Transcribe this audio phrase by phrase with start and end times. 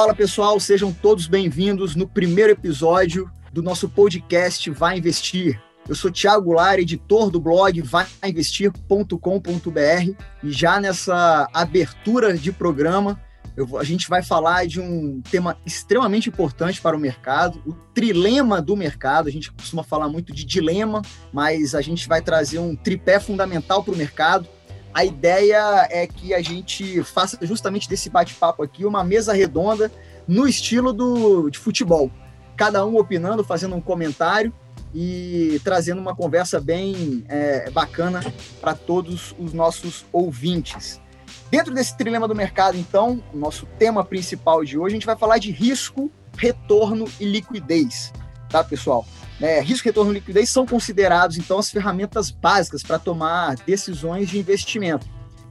[0.00, 5.60] Fala pessoal, sejam todos bem-vindos no primeiro episódio do nosso podcast Vai Investir.
[5.86, 13.20] Eu sou Thiago Goulart, editor do blog vaiinvestir.com.br e já nessa abertura de programa
[13.54, 18.62] eu, a gente vai falar de um tema extremamente importante para o mercado, o trilema
[18.62, 19.28] do mercado.
[19.28, 23.84] A gente costuma falar muito de dilema, mas a gente vai trazer um tripé fundamental
[23.84, 24.48] para o mercado.
[24.92, 29.90] A ideia é que a gente faça justamente desse bate-papo aqui uma mesa redonda
[30.26, 32.10] no estilo do, de futebol.
[32.56, 34.52] Cada um opinando, fazendo um comentário
[34.94, 38.20] e trazendo uma conversa bem é, bacana
[38.60, 41.00] para todos os nossos ouvintes.
[41.50, 45.16] Dentro desse trilema do mercado, então, o nosso tema principal de hoje, a gente vai
[45.16, 48.12] falar de risco, retorno e liquidez,
[48.48, 49.04] tá, pessoal?
[49.40, 55.06] É, risco, retorno liquidez são considerados, então, as ferramentas básicas para tomar decisões de investimento.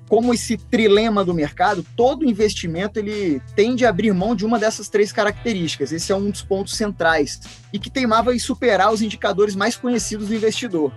[0.07, 4.89] Como esse trilema do mercado, todo investimento ele tende a abrir mão de uma dessas
[4.89, 5.91] três características.
[5.91, 7.39] Esse é um dos pontos centrais
[7.71, 10.91] e que teimava em superar os indicadores mais conhecidos do investidor.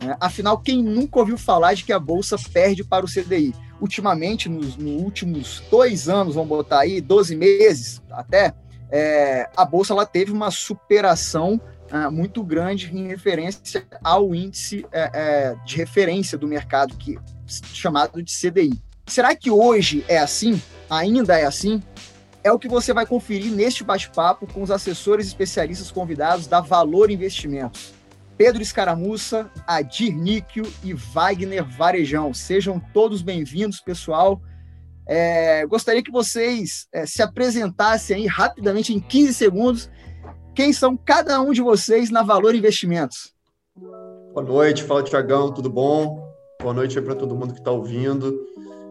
[0.00, 3.54] É, afinal, quem nunca ouviu falar de que a bolsa perde para o CDI?
[3.80, 8.54] ultimamente, nos, nos, últimos dois anos, vamos botar aí, 12 meses até,
[8.90, 15.10] é, a Bolsa ela teve uma superação ah, muito grande em referência ao índice é,
[15.12, 18.80] é, de referência do mercado, que chamado de CDI.
[19.06, 20.60] Será que hoje é assim?
[20.90, 21.82] Ainda é assim?
[22.44, 27.10] É o que você vai conferir neste bate-papo com os assessores especialistas convidados da Valor
[27.10, 27.94] Investimentos.
[28.36, 32.32] Pedro Escaramuça, Adir Níquio e Wagner Varejão.
[32.32, 34.40] Sejam todos bem-vindos, pessoal.
[35.04, 39.90] É, gostaria que vocês é, se apresentassem aí rapidamente, em 15 segundos,
[40.58, 43.32] quem são cada um de vocês na Valor Investimentos.
[44.34, 46.34] Boa noite, fala Tiagão, tudo bom?
[46.60, 48.44] Boa noite para todo mundo que está ouvindo.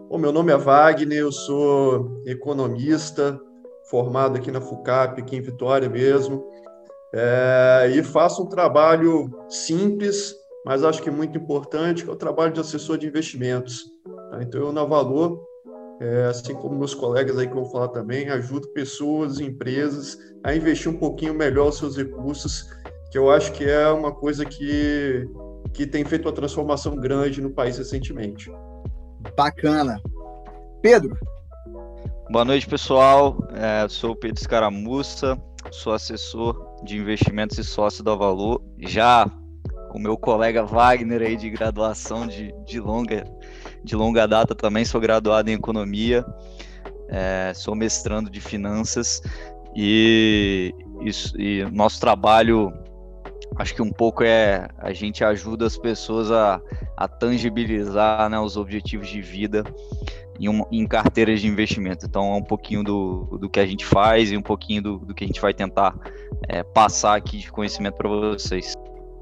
[0.09, 3.37] Bom, meu nome é Wagner, eu sou economista,
[3.89, 6.41] formado aqui na FUCAP, aqui em Vitória mesmo.
[7.13, 10.33] É, e faço um trabalho simples,
[10.65, 13.91] mas acho que muito importante, que é o trabalho de assessor de investimentos.
[14.31, 14.41] Tá?
[14.41, 15.45] Então, eu, na Valor,
[15.99, 20.91] é, assim como meus colegas aí que vão falar também, ajudo pessoas, empresas a investir
[20.91, 22.69] um pouquinho melhor os seus recursos,
[23.11, 25.27] que eu acho que é uma coisa que,
[25.73, 28.51] que tem feito uma transformação grande no país recentemente.
[29.35, 29.99] Bacana.
[30.81, 31.17] Pedro.
[32.29, 33.37] Boa noite, pessoal.
[33.53, 35.37] É, sou o Pedro Escaramuça,
[35.71, 39.25] sou assessor de investimentos e sócio da Valor, já
[39.89, 43.23] com meu colega Wagner aí de graduação de, de, longa,
[43.87, 46.25] de longa data também, sou graduado em economia,
[47.09, 49.21] é, sou mestrando de finanças
[49.75, 50.75] e,
[51.37, 52.73] e nosso trabalho
[53.55, 56.61] acho que um pouco é a gente ajuda as pessoas a,
[56.95, 59.63] a tangibilizar né, os objetivos de vida
[60.39, 62.05] em, em carteiras de investimento.
[62.05, 65.15] Então é um pouquinho do, do que a gente faz e um pouquinho do, do
[65.15, 65.95] que a gente vai tentar
[66.47, 68.73] é, passar aqui de conhecimento para vocês.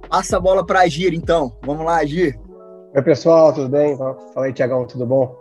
[0.10, 1.56] Passa a bola para Agir, então.
[1.64, 2.40] Vamos lá, Agir.
[2.96, 3.98] Oi, pessoal, tudo bem?
[3.98, 5.36] Fala aí, Tiagão, tudo bom?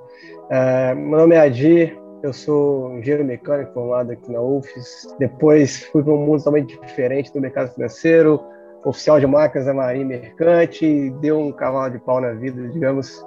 [0.50, 5.14] É, meu nome é Agir, eu sou engenheiro mecânico formado aqui na UFES.
[5.20, 8.42] Depois fui para um mundo totalmente diferente do mercado financeiro,
[8.84, 13.24] oficial de máquinas da Marinha Mercante, deu um cavalo de pau na vida, digamos,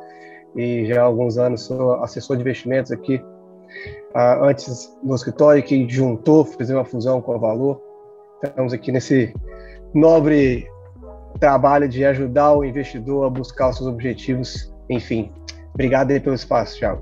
[0.58, 3.24] e já há alguns anos sou assessor de investimentos aqui.
[4.14, 7.82] Ah, antes no escritório que juntou, fez uma fusão com a Valor.
[8.44, 9.34] Estamos aqui nesse
[9.94, 10.68] nobre
[11.38, 14.74] trabalho de ajudar o investidor a buscar os seus objetivos.
[14.90, 15.32] Enfim,
[15.74, 17.02] obrigado aí pelo espaço, Thiago.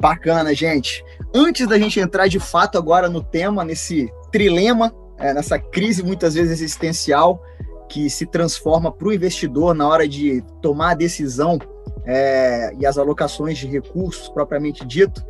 [0.00, 1.04] Bacana, gente.
[1.34, 6.34] Antes da gente entrar de fato agora no tema, nesse trilema, é, nessa crise muitas
[6.34, 7.42] vezes existencial
[7.88, 11.58] que se transforma para o investidor na hora de tomar a decisão
[12.06, 15.22] é, e as alocações de recursos propriamente dito,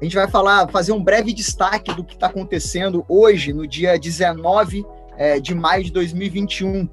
[0.00, 3.98] a gente vai falar, fazer um breve destaque do que está acontecendo hoje, no dia
[3.98, 4.84] 19
[5.18, 6.88] é, de maio de 2021.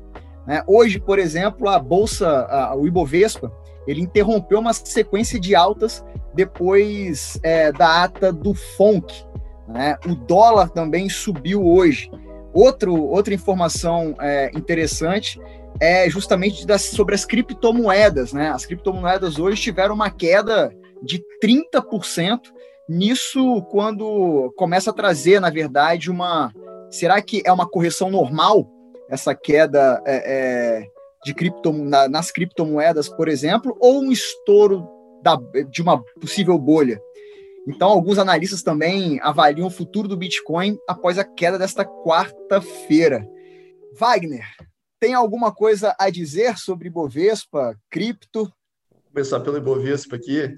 [0.48, 0.64] Né?
[0.66, 3.52] Hoje, por exemplo, a Bolsa, a, o Ibovespa,
[3.86, 6.04] ele interrompeu uma sequência de altas
[6.34, 9.26] depois é, da ata do FONC.
[9.68, 9.98] Né?
[10.06, 12.10] O dólar também subiu hoje.
[12.54, 15.40] Outro, outra informação é, interessante
[15.80, 18.32] é justamente das, sobre as criptomoedas.
[18.32, 18.50] Né?
[18.50, 20.74] As criptomoedas hoje tiveram uma queda
[21.04, 22.40] de 30%.
[22.90, 26.54] Nisso, quando começa a trazer, na verdade, uma.
[26.90, 28.66] Será que é uma correção normal
[29.10, 30.88] essa queda é, é,
[31.24, 34.88] de cripto, na, nas criptomoedas, por exemplo, ou um estouro
[35.24, 35.38] da,
[35.70, 37.02] de uma possível bolha?
[37.68, 43.28] Então, alguns analistas também avaliam o futuro do Bitcoin após a queda desta quarta-feira.
[44.00, 44.46] Wagner,
[45.00, 48.44] tem alguma coisa a dizer sobre Bovespa, cripto?
[48.90, 50.58] Vou começar pelo Ibovespa aqui.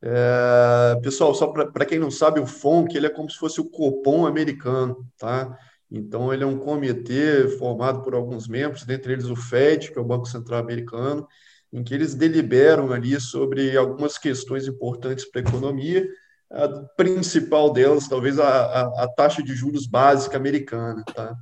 [0.00, 3.68] É, pessoal, só para quem não sabe, o FONC ele é como se fosse o
[3.68, 5.58] Copom americano, tá?
[5.96, 10.02] Então, ele é um comitê formado por alguns membros, dentre eles o FED, que é
[10.02, 11.26] o Banco Central Americano,
[11.72, 16.06] em que eles deliberam ali sobre algumas questões importantes para a economia,
[16.50, 21.34] a principal delas, talvez, a, a, a taxa de juros básica americana, tá?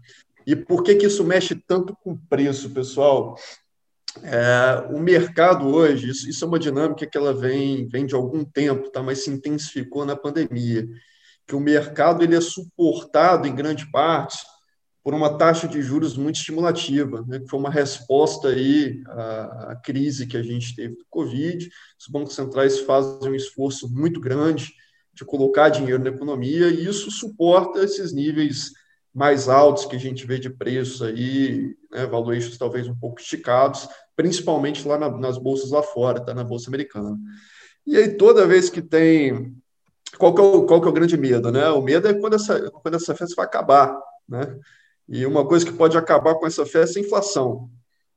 [0.46, 3.36] E por que, que isso mexe tanto com o preço, pessoal?
[4.22, 8.44] É, o mercado hoje, isso, isso, é uma dinâmica que ela vem, vem de algum
[8.44, 9.02] tempo, tá?
[9.02, 10.86] mas se intensificou na pandemia,
[11.46, 14.38] que o mercado ele é suportado em grande parte
[15.02, 17.40] por uma taxa de juros muito estimulativa, né?
[17.40, 21.68] que foi uma resposta aí à, à crise que a gente teve do Covid.
[21.98, 24.72] Os bancos centrais fazem um esforço muito grande
[25.12, 28.70] de colocar dinheiro na economia e isso suporta esses níveis
[29.12, 33.86] mais altos que a gente vê de preço aí, né, valuations talvez um pouco esticados,
[34.16, 37.18] principalmente lá na, nas bolsas lá fora, tá na bolsa americana.
[37.86, 39.54] E aí toda vez que tem
[40.18, 41.68] qual que é o, qual que é o grande medo, né?
[41.70, 43.98] O medo é quando essa quando essa festa vai acabar,
[44.28, 44.58] né?
[45.08, 47.68] E uma coisa que pode acabar com essa festa é a inflação.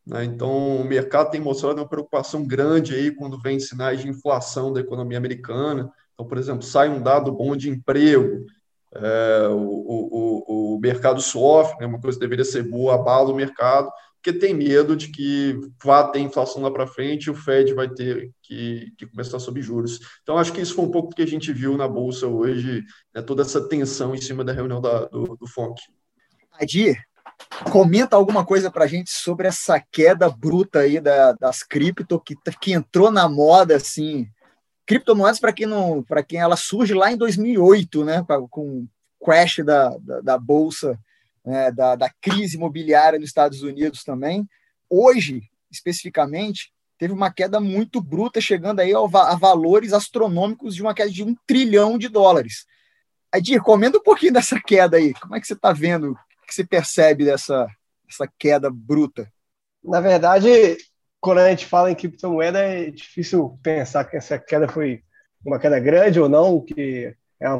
[0.05, 0.23] Né?
[0.23, 4.79] Então, o mercado tem mostrado uma preocupação grande aí quando vem sinais de inflação da
[4.79, 5.91] economia americana.
[6.13, 8.45] Então, por exemplo, sai um dado bom de emprego,
[8.93, 13.35] é, o, o, o, mercado sofre, né, uma coisa que deveria ser boa, abala o
[13.35, 13.91] mercado,
[14.25, 17.87] porque tem medo de que vá ter inflação lá para frente e o Fed vai
[17.87, 19.99] ter que, que, começar a subir juros.
[20.23, 22.83] Então, acho que isso foi um pouco do que a gente viu na Bolsa hoje,
[23.13, 25.79] né, toda essa tensão em cima da reunião da, do, do FONC.
[27.71, 32.35] Comenta alguma coisa para a gente sobre essa queda bruta aí da, das cripto que,
[32.59, 34.27] que entrou na moda assim
[34.87, 35.67] criptomoedas, para quem
[36.27, 38.87] quem ela surge lá em 2008, né, com o
[39.23, 40.99] crash da, da, da bolsa,
[41.45, 44.47] né, da, da crise imobiliária nos Estados Unidos também.
[44.89, 51.11] Hoje, especificamente, teve uma queda muito bruta, chegando aí a valores astronômicos de uma queda
[51.11, 52.65] de um trilhão de dólares.
[53.31, 55.13] Adir, comenta um pouquinho dessa queda aí.
[55.13, 56.11] Como é que você está vendo?
[56.11, 57.67] O que você percebe dessa,
[58.05, 59.31] dessa queda bruta?
[59.83, 60.77] Na verdade,
[61.19, 65.03] quando a gente fala em criptomoeda, é difícil pensar que essa queda foi
[65.43, 67.59] uma queda grande ou não, que é uma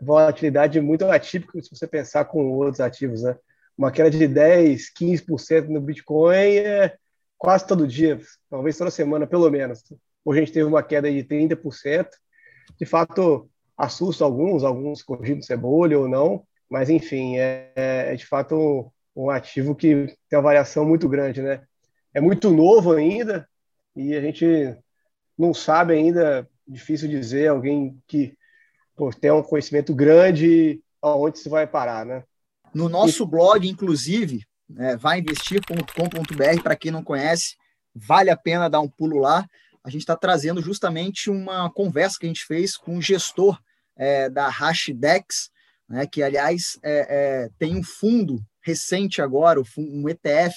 [0.00, 3.36] volatilidade muito atípica se você pensar com outros ativos, né?
[3.76, 6.94] Uma queda de 10, 15% no Bitcoin é
[7.36, 8.18] quase todo dia,
[8.48, 9.84] talvez toda semana, pelo menos.
[10.24, 12.08] Hoje a gente teve uma queda de 30%.
[12.78, 18.14] De fato, assusta alguns, alguns corrigindo se é bolha ou não, mas enfim, é, é
[18.14, 21.62] de fato um, um ativo que tem uma variação muito grande, né?
[22.16, 23.46] é muito novo ainda
[23.94, 24.74] e a gente
[25.36, 28.34] não sabe ainda, difícil dizer, alguém que
[28.96, 32.24] pô, tem um conhecimento grande aonde se vai parar, né?
[32.74, 33.26] No nosso e...
[33.26, 34.44] blog, inclusive,
[34.78, 37.54] é, vainvestir.com.br, para quem não conhece,
[37.94, 39.46] vale a pena dar um pulo lá.
[39.84, 43.58] A gente está trazendo justamente uma conversa que a gente fez com o gestor
[43.96, 45.50] é, da Hashdex,
[45.88, 50.56] né, que, aliás, é, é, tem um fundo recente agora, um ETF,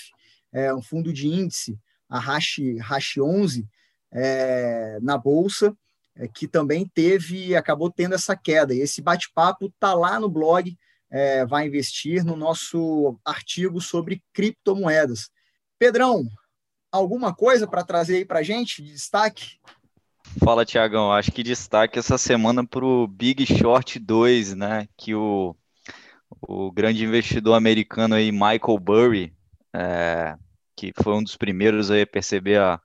[0.52, 1.78] é, um fundo de índice,
[2.10, 3.68] a Hash, Hash 11,
[4.12, 5.78] é, na Bolsa,
[6.20, 8.76] é, que também teve, acabou tendo essa queda.
[8.76, 10.78] E esse bate-papo está lá no blog,
[11.10, 15.30] é, vai investir no nosso artigo sobre criptomoedas.
[15.80, 16.28] Pedrão,
[16.92, 19.58] alguma coisa para trazer aí para a gente de destaque?
[20.44, 21.12] Fala, Tiagão.
[21.12, 24.88] Acho que destaque essa semana para o Big Short 2, né?
[24.98, 25.56] Que o,
[26.42, 29.34] o grande investidor americano aí, Michael Burry,
[29.74, 30.36] é,
[30.76, 32.80] que foi um dos primeiros a perceber a,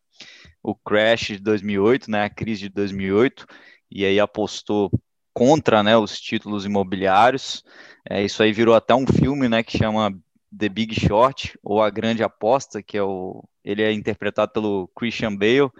[0.64, 3.46] o crash de 2008, né, a crise de 2008,
[3.90, 4.90] e aí apostou
[5.34, 7.62] contra né, os títulos imobiliários.
[8.08, 10.10] É, isso aí virou até um filme né, que chama
[10.56, 15.36] The Big Short, ou A Grande Aposta, que é o, ele é interpretado pelo Christian
[15.36, 15.70] Bale.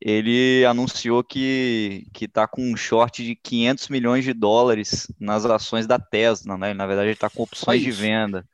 [0.00, 5.98] Ele anunciou que está com um short de 500 milhões de dólares nas ações da
[5.98, 6.72] Tesla, né?
[6.72, 8.46] Na verdade, ele está com opções de venda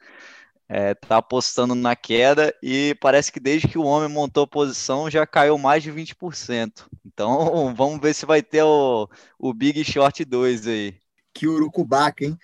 [0.68, 5.10] é, tá apostando na queda e parece que desde que o homem montou a posição
[5.10, 6.86] já caiu mais de 20%.
[7.04, 10.94] Então vamos ver se vai ter o, o Big Short 2 aí.
[11.32, 12.38] Que urucubaca, hein?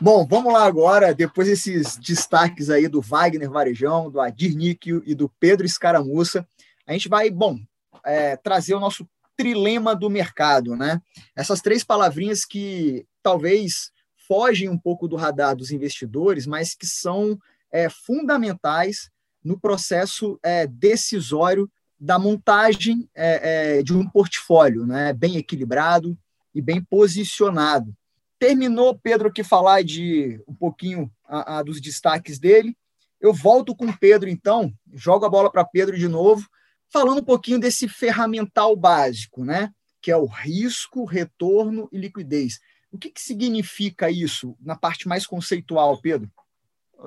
[0.00, 5.14] Bom, vamos lá agora, depois desses destaques aí do Wagner Varejão, do Adir Níquio e
[5.14, 6.46] do Pedro Escaramuça,
[6.86, 7.58] a gente vai, bom,
[8.04, 11.00] é, trazer o nosso trilema do mercado, né?
[11.36, 13.92] Essas três palavrinhas que talvez
[14.26, 17.38] fogem um pouco do radar dos investidores, mas que são
[17.72, 19.10] é, fundamentais
[19.42, 26.18] no processo é, decisório da montagem é, é, de um portfólio né, bem equilibrado
[26.54, 27.94] e bem posicionado.
[28.38, 32.76] Terminou, Pedro, aqui falar de um pouquinho a, a dos destaques dele.
[33.20, 36.46] Eu volto com o Pedro, então, jogo a bola para Pedro de novo,
[36.92, 39.72] falando um pouquinho desse ferramental básico, né?
[40.02, 42.58] que é o risco, retorno e liquidez.
[42.90, 46.28] O que, que significa isso na parte mais conceitual, Pedro?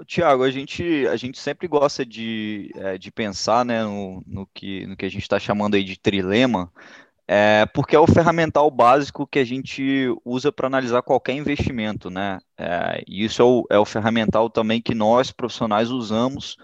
[0.04, 4.86] Tiago, a gente, a gente sempre gosta de, é, de pensar né, no, no, que,
[4.88, 6.72] no que a gente está chamando aí de trilema,
[7.28, 12.40] é, porque é o ferramental básico que a gente usa para analisar qualquer investimento, né?
[12.58, 16.58] É, e isso é o, é o ferramental também que nós, profissionais, usamos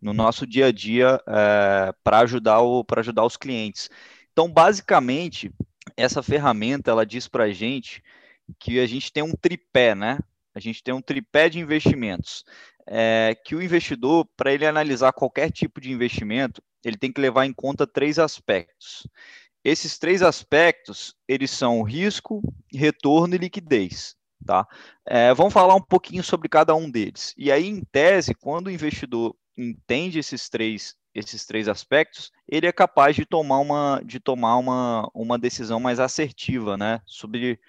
[0.00, 3.90] no nosso dia a dia é, para ajudar, o, ajudar os clientes.
[4.32, 5.52] Então, basicamente,
[5.96, 8.02] essa ferramenta ela diz para a gente
[8.58, 10.18] que a gente tem um tripé, né?
[10.54, 12.44] A gente tem um tripé de investimentos.
[12.92, 17.46] É, que o investidor, para ele analisar qualquer tipo de investimento, ele tem que levar
[17.46, 19.06] em conta três aspectos.
[19.62, 22.42] Esses três aspectos, eles são risco,
[22.72, 24.16] retorno e liquidez.
[24.44, 24.66] Tá?
[25.06, 27.34] É, vamos falar um pouquinho sobre cada um deles.
[27.36, 32.72] E aí, em tese, quando o investidor entende esses três, esses três aspectos, ele é
[32.72, 37.02] capaz de tomar uma, de tomar uma, uma decisão mais assertiva né?
[37.04, 37.60] sobre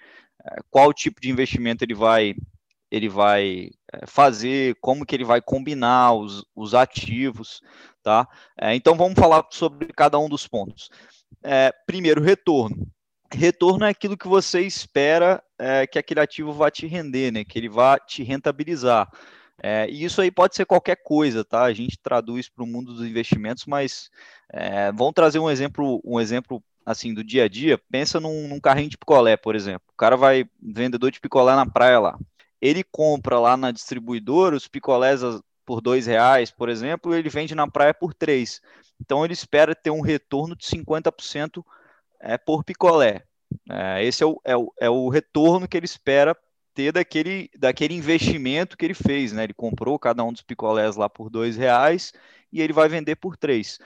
[0.44, 2.34] é, qual tipo de investimento ele vai,
[2.92, 7.62] ele vai é, fazer, como que ele vai combinar os, os ativos.
[8.02, 8.28] Tá?
[8.60, 10.90] É, então, vamos falar sobre cada um dos pontos.
[11.42, 12.86] É, primeiro, retorno.
[13.32, 17.44] Retorno é aquilo que você espera é, que aquele ativo vá te render, né?
[17.44, 19.08] Que ele vá te rentabilizar.
[19.62, 21.62] É, e isso aí pode ser qualquer coisa, tá?
[21.62, 24.10] A gente traduz para o mundo dos investimentos, mas
[24.52, 27.80] é, vamos trazer um exemplo, um exemplo assim do dia a dia.
[27.90, 29.88] Pensa num, num carrinho de picolé, por exemplo.
[29.92, 32.18] O cara vai vendedor de picolé na praia lá.
[32.62, 35.20] Ele compra lá na distribuidora os picolés
[35.66, 38.60] por dois reais, por exemplo, e ele vende na praia por três.
[39.00, 41.64] Então ele espera ter um retorno de 50%
[42.20, 43.24] é, por picolé.
[43.68, 46.36] É, esse é o, é, o, é o retorno que ele espera
[46.72, 49.32] ter daquele, daquele investimento que ele fez.
[49.32, 49.42] Né?
[49.42, 52.12] Ele comprou cada um dos picolés lá por dois reais
[52.52, 53.78] e ele vai vender por três.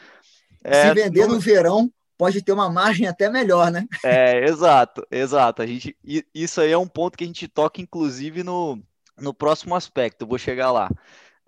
[0.62, 1.35] É, Se vender no...
[1.35, 3.87] no verão, pode ter uma margem até melhor, né?
[4.05, 5.63] É, exato, exato.
[5.63, 5.97] A gente,
[6.35, 8.83] isso aí é um ponto que a gente toca, inclusive, no,
[9.19, 10.23] no próximo aspecto.
[10.23, 10.91] Eu vou chegar lá.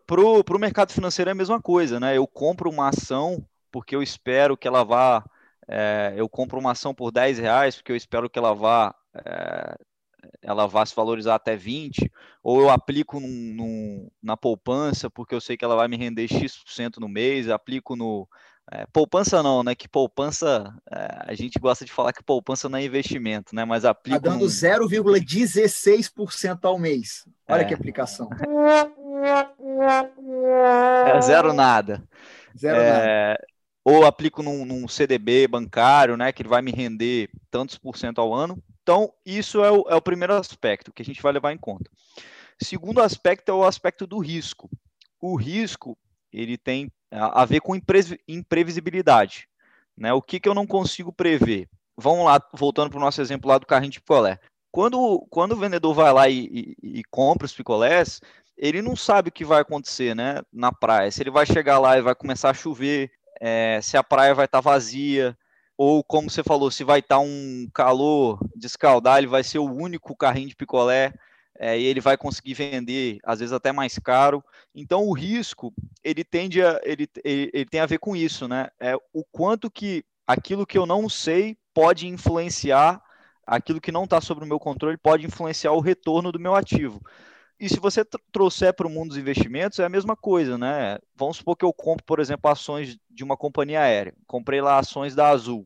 [0.07, 2.17] Para o mercado financeiro é a mesma coisa, né?
[2.17, 5.25] Eu compro uma ação porque eu espero que ela vá.
[5.69, 8.95] É, eu compro uma ação por 10 reais porque eu espero que ela vá.
[9.15, 9.77] É,
[10.43, 12.11] ela vá se valorizar até 20,
[12.43, 16.27] ou eu aplico num, num, na poupança porque eu sei que ela vai me render
[16.27, 18.29] X% no mês, aplico no.
[18.71, 19.75] É, poupança não, né?
[19.75, 23.65] Que poupança, é, a gente gosta de falar que poupança não é investimento, né?
[23.65, 24.19] Mas aplica.
[24.19, 24.47] Está dando num...
[24.47, 27.27] 0,16% ao mês.
[27.49, 27.65] Olha é.
[27.65, 28.29] que aplicação.
[31.07, 32.05] É zero nada.
[32.57, 33.09] Zero nada.
[33.09, 33.39] É,
[33.83, 38.35] ou aplico num, num, CDB bancário, né, que vai me render tantos por cento ao
[38.35, 38.63] ano.
[38.83, 41.91] Então, isso é o, é o primeiro aspecto que a gente vai levar em conta.
[42.61, 44.69] Segundo aspecto é o aspecto do risco.
[45.21, 45.97] O risco,
[46.31, 47.75] ele tem a ver com
[48.29, 49.49] imprevisibilidade.
[49.97, 50.12] Né?
[50.12, 51.69] O que, que eu não consigo prever?
[51.97, 54.38] Vamos lá, voltando para o nosso exemplo lá do carrinho de picolé.
[54.71, 58.21] Quando, quando o vendedor vai lá e, e, e compra os picolés,
[58.57, 61.11] ele não sabe o que vai acontecer né, na praia.
[61.11, 63.11] Se ele vai chegar lá e vai começar a chover,
[63.41, 65.37] é, se a praia vai estar tá vazia,
[65.77, 68.69] ou como você falou, se vai estar tá um calor de
[69.19, 71.12] ele vai ser o único carrinho de picolé
[71.59, 74.43] é, e ele vai conseguir vender, às vezes até mais caro.
[74.75, 75.73] Então o risco
[76.05, 78.69] ele tende a ele, ele, ele tem a ver com isso, né?
[78.81, 83.03] É o quanto que aquilo que eu não sei pode influenciar
[83.49, 87.00] aquilo que não está sob o meu controle pode influenciar o retorno do meu ativo.
[87.59, 90.99] E se você trouxer para o mundo dos investimentos, é a mesma coisa, né?
[91.17, 94.15] Vamos supor que eu compro, por exemplo, ações de uma companhia aérea.
[94.29, 95.65] Comprei lá ações da Azul,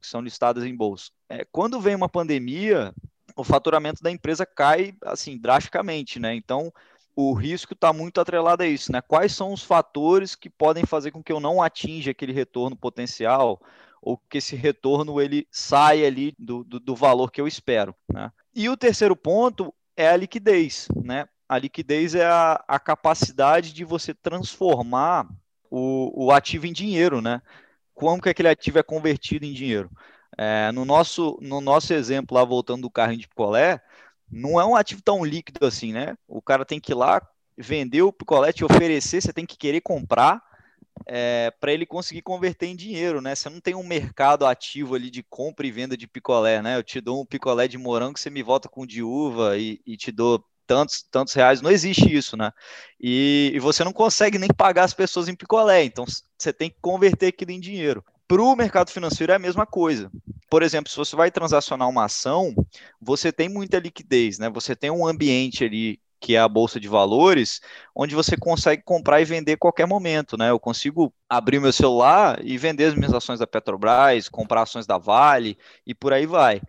[0.00, 1.10] que são listadas em bolsa.
[1.28, 2.94] É, quando vem uma pandemia,
[3.36, 6.34] o faturamento da empresa cai, assim, drasticamente, né?
[6.34, 6.72] Então,
[7.14, 9.00] o risco está muito atrelado a isso, né?
[9.00, 13.60] Quais são os fatores que podem fazer com que eu não atinja aquele retorno potencial
[14.00, 18.32] ou que esse retorno ele saia ali do, do, do valor que eu espero, né?
[18.54, 21.26] E o terceiro ponto é a liquidez, né?
[21.48, 25.28] A liquidez é a, a capacidade de você transformar
[25.70, 27.40] o, o ativo em dinheiro, né?
[27.94, 29.90] Como que aquele ativo é convertido em dinheiro?
[30.38, 33.80] É, no, nosso, no nosso exemplo lá, voltando do carrinho de picolé,
[34.30, 36.16] não é um ativo tão líquido assim, né?
[36.26, 37.20] O cara tem que ir lá,
[37.56, 40.42] vender o picolé, te oferecer, você tem que querer comprar,
[41.06, 43.34] é, para ele conseguir converter em dinheiro, né?
[43.34, 46.76] Você não tem um mercado ativo ali de compra e venda de picolé, né?
[46.76, 49.96] Eu te dou um picolé de morango, você me volta com de uva e, e
[49.96, 51.60] te dou tantos, tantos reais.
[51.60, 52.52] Não existe isso, né?
[53.00, 56.04] E, e, você não consegue nem pagar as pessoas em picolé, então
[56.38, 58.04] você tem que converter aquilo em dinheiro.
[58.26, 60.10] Para o mercado financeiro é a mesma coisa.
[60.48, 62.54] Por exemplo, se você vai transacionar uma ação,
[63.00, 64.50] você tem muita liquidez, né?
[64.50, 67.60] Você tem um ambiente ali que é a bolsa de valores,
[67.94, 70.50] onde você consegue comprar e vender a qualquer momento, né?
[70.50, 74.96] Eu consigo abrir meu celular e vender as minhas ações da Petrobras, comprar ações da
[74.96, 76.62] Vale e por aí vai.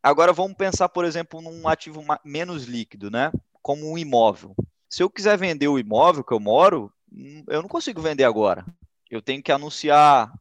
[0.00, 3.32] Agora vamos pensar, por exemplo, num ativo menos líquido, né?
[3.60, 4.54] Como um imóvel.
[4.88, 8.64] Se eu quiser vender o imóvel que eu moro, hum, eu não consigo vender agora.
[9.10, 10.32] Eu tenho que anunciar,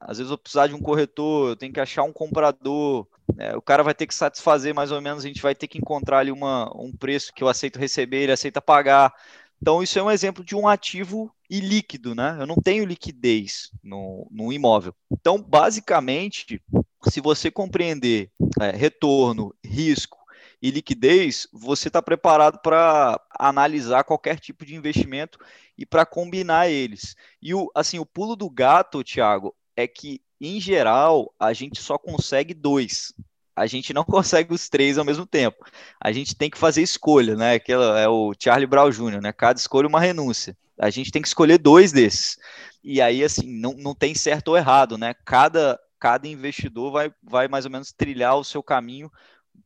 [0.00, 3.06] às vezes eu precisar de um corretor, eu tenho que achar um comprador,
[3.38, 5.78] é, o cara vai ter que satisfazer mais ou menos, a gente vai ter que
[5.78, 9.12] encontrar ali uma, um preço que eu aceito receber, ele aceita pagar.
[9.60, 12.36] Então, isso é um exemplo de um ativo ilíquido, né?
[12.38, 14.94] Eu não tenho liquidez no, no imóvel.
[15.10, 16.62] Então, basicamente,
[17.08, 18.30] se você compreender
[18.60, 20.18] é, retorno, risco
[20.60, 25.38] e liquidez, você está preparado para analisar qualquer tipo de investimento
[25.76, 27.14] e para combinar eles.
[27.40, 31.98] E o, assim, o pulo do gato, Thiago, é que em geral, a gente só
[31.98, 33.12] consegue dois.
[33.54, 35.64] A gente não consegue os três ao mesmo tempo.
[36.00, 37.54] A gente tem que fazer escolha, né?
[37.54, 39.32] Aquela é o Charlie Brown Jr., né?
[39.32, 40.56] Cada escolha uma renúncia.
[40.78, 42.36] A gente tem que escolher dois desses.
[42.84, 45.14] E aí, assim, não, não tem certo ou errado, né?
[45.24, 49.10] Cada, cada investidor vai, vai mais ou menos trilhar o seu caminho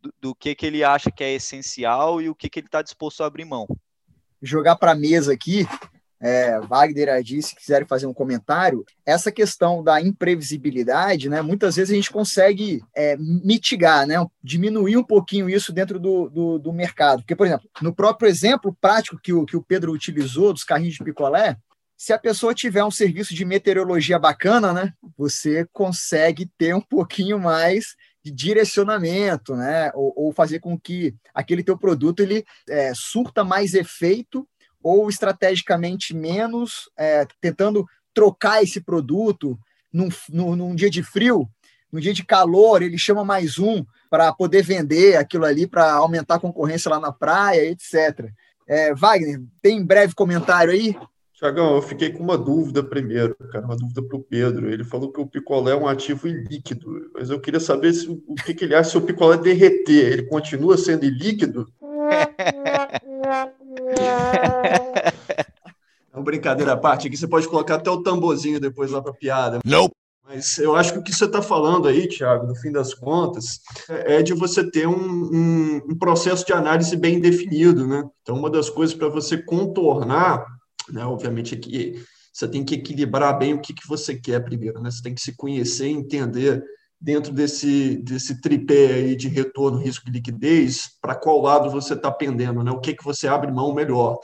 [0.00, 2.80] do, do que, que ele acha que é essencial e o que, que ele está
[2.80, 3.66] disposto a abrir mão.
[4.40, 5.66] Jogar para a mesa aqui,
[6.20, 11.92] é, Wagner Adi, se quiserem fazer um comentário, essa questão da imprevisibilidade, né, muitas vezes
[11.92, 17.20] a gente consegue é, mitigar, né, diminuir um pouquinho isso dentro do, do, do, mercado.
[17.22, 20.94] Porque, por exemplo, no próprio exemplo prático que o, que o Pedro utilizou dos carrinhos
[20.94, 21.56] de picolé,
[21.96, 27.38] se a pessoa tiver um serviço de meteorologia bacana, né, você consegue ter um pouquinho
[27.38, 33.42] mais de direcionamento, né, ou, ou fazer com que aquele teu produto ele é, surta
[33.42, 34.46] mais efeito
[34.82, 39.58] ou estrategicamente menos, é, tentando trocar esse produto
[39.92, 41.48] num, num, num, dia de frio,
[41.92, 46.36] num dia de calor, ele chama mais um para poder vender aquilo ali, para aumentar
[46.36, 48.30] a concorrência lá na praia, etc.
[48.66, 50.96] É, Wagner, tem breve comentário aí?
[51.40, 54.70] Tiagão, eu fiquei com uma dúvida primeiro, cara, uma dúvida para o Pedro.
[54.70, 58.34] Ele falou que o picolé é um ativo ilíquido, mas eu queria saber se, o
[58.34, 60.12] que, que ele acha se o picolé derreter.
[60.12, 61.66] Ele continua sendo ilíquido?
[66.12, 69.12] É uma brincadeira à parte, aqui você pode colocar até o tamborzinho depois lá para
[69.12, 69.60] piada.
[69.64, 69.88] Não.
[70.24, 73.60] Mas eu acho que o que você está falando aí, Thiago, no fim das contas,
[73.88, 78.04] é de você ter um, um, um processo de análise bem definido, né?
[78.22, 80.44] Então, uma das coisas para você contornar,
[80.88, 84.80] né, obviamente, é que você tem que equilibrar bem o que, que você quer primeiro,
[84.80, 84.90] né?
[84.90, 86.62] Você tem que se conhecer, entender
[87.00, 92.10] dentro desse, desse tripé aí de retorno, risco e liquidez, para qual lado você está
[92.10, 92.70] pendendo, né?
[92.70, 94.18] o que, que você abre mão melhor.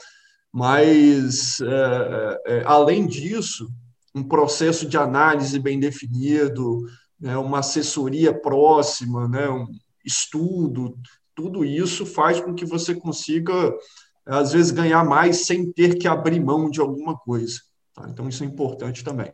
[0.57, 3.69] Mas, é, é, além disso,
[4.15, 6.81] um processo de análise bem definido,
[7.21, 7.37] né?
[7.37, 9.47] uma assessoria próxima, né?
[9.47, 9.67] um
[10.03, 10.97] estudo,
[11.35, 13.53] tudo isso faz com que você consiga,
[14.25, 17.59] às vezes, ganhar mais sem ter que abrir mão de alguma coisa.
[17.93, 18.07] Tá?
[18.09, 19.31] Então, isso é importante também.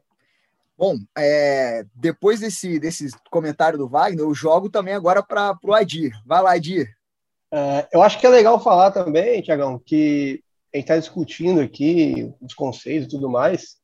[0.77, 6.11] Bom, é, depois desse, desse comentário do Wagner, eu jogo também agora para o Adir.
[6.25, 6.93] Vai lá, Adir.
[7.49, 12.33] É, eu acho que é legal falar também, Tiagão, que a gente está discutindo aqui
[12.41, 13.77] os conceitos e tudo mais,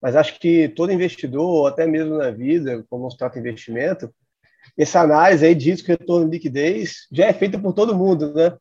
[0.00, 4.14] mas acho que todo investidor, ou até mesmo na vida, como se trata de investimento,
[4.78, 8.56] essa análise aí diz que retorno de liquidez já é feita por todo mundo, né?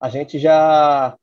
[0.00, 1.16] A gente já.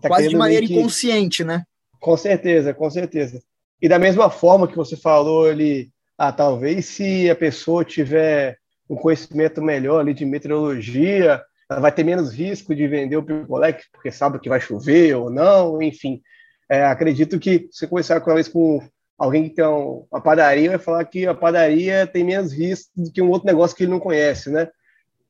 [0.00, 0.74] Tá Quase de maneira que...
[0.74, 1.64] inconsciente, né?
[2.00, 3.42] Com certeza, com certeza.
[3.80, 8.56] E da mesma forma que você falou ali, ah, talvez se a pessoa tiver
[8.88, 11.42] um conhecimento melhor ali de meteorologia,
[11.80, 15.82] vai ter menos risco de vender o picolé, porque sabe que vai chover ou não,
[15.82, 16.20] enfim.
[16.68, 18.80] É, acredito que se conversar com vez com
[19.18, 23.22] alguém que tem uma padaria, vai falar que a padaria tem menos risco do que
[23.22, 24.68] um outro negócio que ele não conhece, né?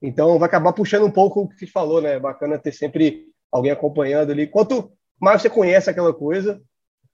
[0.00, 2.18] Então vai acabar puxando um pouco o que você falou, né?
[2.18, 4.46] Bacana ter sempre alguém acompanhando ali.
[4.46, 6.60] Quanto mais você conhece aquela coisa,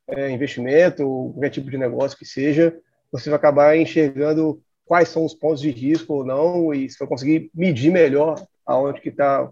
[0.08, 2.74] é, investimento, qualquer tipo de negócio que seja,
[3.10, 7.08] você vai acabar enxergando quais são os pontos de risco ou não, e você vai
[7.08, 9.44] conseguir medir melhor aonde que tá,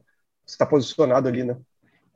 [0.45, 1.57] você está posicionado ali, né?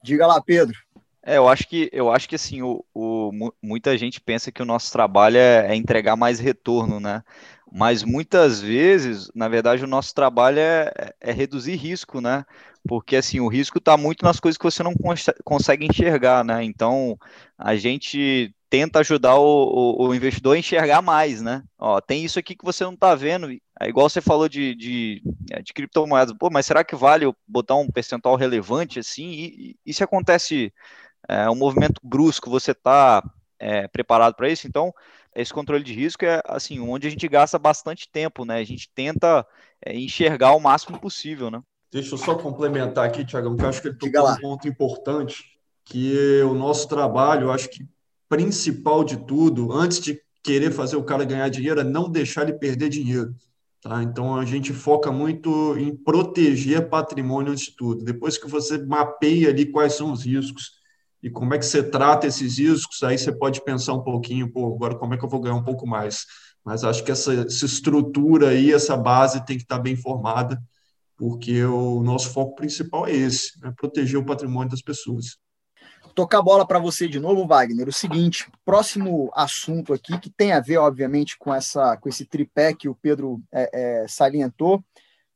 [0.03, 0.77] Diga lá, Pedro.
[1.23, 3.31] É, eu acho que eu acho que assim, o, o
[3.63, 7.23] muita gente pensa que o nosso trabalho é, é, entregar mais retorno, né?
[7.73, 12.45] Mas muitas vezes, na verdade, o nosso trabalho é, é reduzir risco, né?
[12.87, 16.65] porque assim o risco está muito nas coisas que você não cons consegue enxergar, né?
[16.65, 17.19] Então
[17.59, 21.65] a gente tenta ajudar o, o, o, investidor a enxergar mais, né?
[21.77, 23.51] Ó, tem isso aqui que você não está vendo.
[23.81, 26.35] É igual você falou de, de, é, de, criptomoedas.
[26.39, 29.29] Pô, mas será que vale eu botar um percentual relevante assim?
[29.29, 30.73] E, e se acontece
[31.29, 33.21] é, um movimento brusco, você está
[33.59, 34.69] é, preparado para isso?
[34.69, 34.95] Então,
[35.35, 38.59] esse controle de risco é assim, onde a gente gasta bastante tempo, né?
[38.59, 39.45] A gente tenta
[39.85, 41.61] é, enxergar o máximo possível, né?
[41.91, 45.45] Deixa eu só complementar aqui, Tiagão, que eu acho que ele tocou um ponto importante.
[45.85, 47.85] que o nosso trabalho, acho que
[48.31, 52.59] principal de tudo, antes de querer fazer o cara ganhar dinheiro, é não deixar ele
[52.59, 53.35] perder dinheiro.
[53.83, 54.03] Tá?
[54.03, 58.05] Então a gente foca muito em proteger patrimônio antes de tudo.
[58.05, 60.79] Depois que você mapeia ali quais são os riscos
[61.23, 64.75] e como é que você trata esses riscos, aí você pode pensar um pouquinho, pô,
[64.75, 66.25] agora como é que eu vou ganhar um pouco mais?
[66.65, 70.63] Mas acho que essa, essa estrutura aí, essa base tem que estar bem formada,
[71.17, 73.73] porque o nosso foco principal é esse, né?
[73.77, 75.39] proteger o patrimônio das pessoas
[76.15, 77.89] tocar a bola para você de novo, Wagner.
[77.89, 82.75] O seguinte, próximo assunto aqui que tem a ver, obviamente, com essa, com esse tripé
[82.75, 83.71] que o Pedro é,
[84.03, 84.85] é, salientou,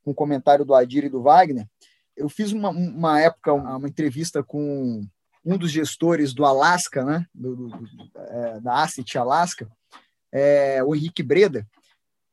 [0.03, 1.67] com o comentário do Adir e do Wagner.
[2.15, 5.05] Eu fiz uma, uma época uma, uma entrevista com
[5.43, 9.69] um dos gestores do Alasca, né, do, do, do, é, da Asset Alaska,
[10.31, 11.67] é, o Henrique Breda,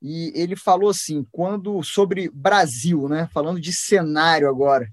[0.00, 4.90] e ele falou assim, quando sobre Brasil, né, falando de cenário agora,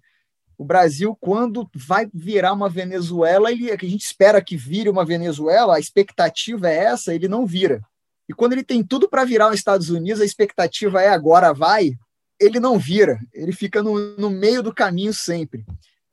[0.60, 5.78] o Brasil, quando vai virar uma Venezuela, ele, a gente espera que vire uma Venezuela,
[5.78, 7.82] a expectativa é essa, ele não vira.
[8.28, 11.94] E quando ele tem tudo para virar os Estados Unidos, a expectativa é agora vai,
[12.38, 15.64] ele não vira, ele fica no, no meio do caminho sempre.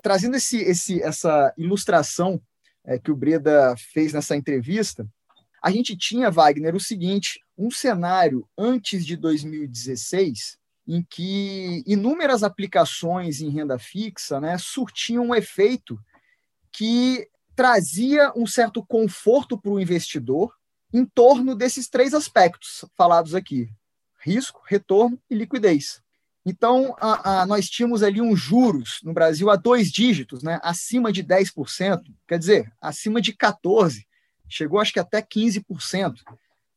[0.01, 2.41] Trazendo esse, esse, essa ilustração
[2.85, 5.05] é, que o Breda fez nessa entrevista,
[5.61, 13.41] a gente tinha, Wagner, o seguinte: um cenário antes de 2016 em que inúmeras aplicações
[13.41, 15.99] em renda fixa né, surtiam um efeito
[16.71, 20.55] que trazia um certo conforto para o investidor
[20.93, 23.69] em torno desses três aspectos falados aqui:
[24.19, 26.03] risco, retorno e liquidez.
[26.49, 31.11] Então, a, a, nós tínhamos ali uns juros no Brasil a dois dígitos, né, acima
[31.11, 34.05] de 10%, quer dizer, acima de 14%,
[34.49, 36.23] chegou acho que até 15%.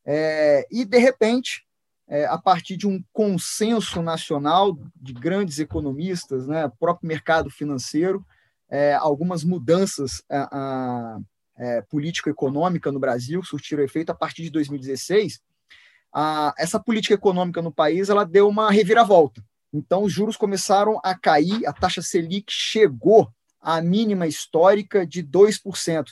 [0.03, 1.67] É, e, de repente,
[2.09, 8.25] é, a partir de um consenso nacional de grandes economistas, né, próprio mercado financeiro,
[8.67, 11.19] é, algumas mudanças a, a,
[11.55, 15.39] é, político-econômica no Brasil surtiram efeito a partir de 2016.
[16.11, 19.43] A, essa política econômica no país ela deu uma reviravolta.
[19.71, 26.05] Então, os juros começaram a cair, a taxa Selic chegou à mínima histórica de 2%.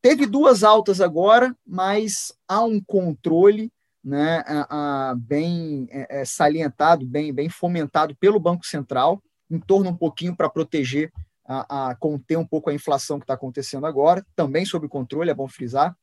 [0.00, 3.70] Teve duas altas agora, mas há um controle
[4.04, 9.90] né, a, a, bem é, é, salientado, bem, bem fomentado pelo Banco Central, em torno
[9.90, 11.12] um pouquinho para proteger,
[11.44, 15.34] a, a, conter um pouco a inflação que está acontecendo agora, também sob controle, é
[15.34, 15.96] bom frisar.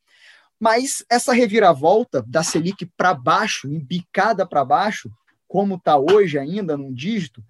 [0.58, 5.10] Mas essa reviravolta da Selic para baixo, embicada para baixo,
[5.48, 7.42] como está hoje ainda num dígito,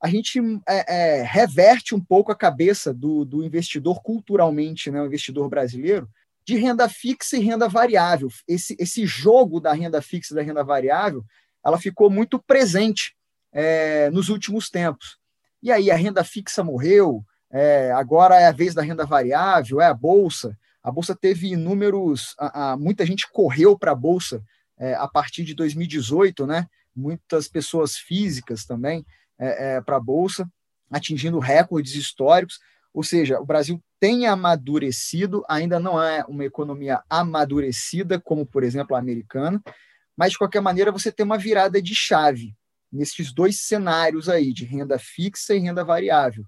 [0.00, 5.06] a gente é, é, reverte um pouco a cabeça do, do investidor culturalmente, né, o
[5.06, 6.08] investidor brasileiro,
[6.50, 8.28] de renda fixa e renda variável.
[8.48, 11.24] Esse, esse jogo da renda fixa e da renda variável,
[11.64, 13.14] ela ficou muito presente
[13.52, 15.16] é, nos últimos tempos.
[15.62, 19.86] E aí a renda fixa morreu, é, agora é a vez da renda variável, é
[19.86, 20.58] a bolsa.
[20.82, 24.42] A bolsa teve inúmeros, a, a muita gente correu para a bolsa
[24.76, 26.66] é, a partir de 2018, né?
[26.96, 29.06] Muitas pessoas físicas também
[29.38, 30.50] é, é, para a bolsa,
[30.90, 32.58] atingindo recordes históricos.
[32.92, 38.96] Ou seja, o Brasil tem amadurecido, ainda não é uma economia amadurecida, como, por exemplo,
[38.96, 39.62] a americana,
[40.16, 42.54] mas, de qualquer maneira, você tem uma virada de chave
[42.92, 46.44] nesses dois cenários aí, de renda fixa e renda variável.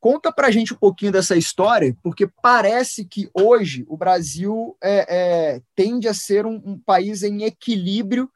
[0.00, 5.06] Conta para a gente um pouquinho dessa história, porque parece que hoje o Brasil é,
[5.08, 8.30] é, tende a ser um, um, país em equilíbrio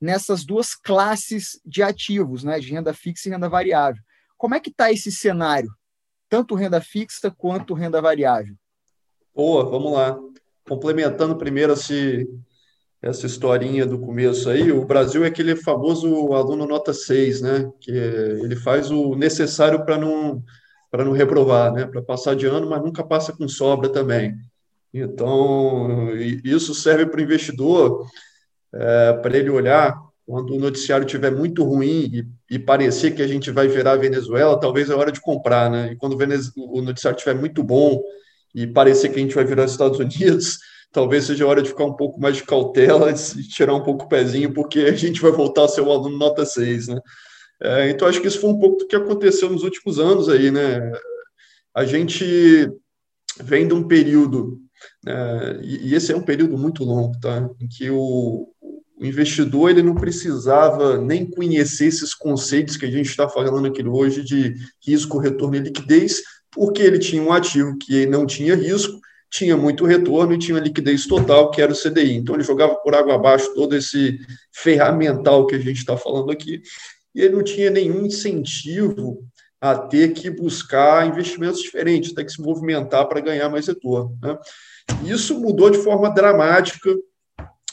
[0.00, 4.02] nessas duas classes de ativos, né, de renda fixa e renda variável.
[4.36, 5.70] Como é que está esse cenário?
[6.32, 8.54] Tanto renda fixa quanto renda variável?
[9.36, 10.18] Boa, vamos lá.
[10.66, 12.26] Complementando primeiro esse,
[13.02, 17.70] essa historinha do começo aí, o Brasil é aquele famoso aluno nota 6, né?
[17.78, 20.42] Que ele faz o necessário para não
[20.90, 21.84] para não reprovar, né?
[21.84, 24.34] Para passar de ano, mas nunca passa com sobra também.
[24.92, 28.06] Então, isso serve para o investidor,
[28.72, 29.94] é, para ele olhar
[30.26, 32.10] quando o noticiário estiver muito ruim
[32.48, 35.70] e, e, parecer que a gente vai virar a Venezuela, talvez é hora de comprar,
[35.70, 35.92] né?
[35.92, 38.02] E quando o, o noticiário estiver muito bom
[38.54, 40.58] e parecer que a gente vai virar os Estados Unidos,
[40.92, 44.08] talvez seja hora de ficar um pouco mais de cautela e tirar um pouco o
[44.08, 47.00] pezinho, porque a gente vai voltar a ser um aluno nota 6, né?
[47.60, 50.50] É, então, acho que isso foi um pouco do que aconteceu nos últimos anos aí,
[50.50, 50.92] né?
[51.74, 52.68] A gente
[53.40, 54.58] vem de um período,
[55.04, 57.48] né, e, e esse é um período muito longo, tá?
[57.60, 58.52] Em que o,
[59.02, 63.84] o investidor ele não precisava nem conhecer esses conceitos que a gente está falando aqui
[63.84, 69.00] hoje de risco, retorno e liquidez, porque ele tinha um ativo que não tinha risco,
[69.28, 72.14] tinha muito retorno e tinha liquidez total, que era o CDI.
[72.14, 74.20] Então ele jogava por água abaixo todo esse
[74.52, 76.62] ferramental que a gente está falando aqui,
[77.12, 79.26] e ele não tinha nenhum incentivo
[79.60, 84.16] a ter que buscar investimentos diferentes, ter que se movimentar para ganhar mais retorno.
[84.22, 84.38] Né?
[85.04, 86.94] Isso mudou de forma dramática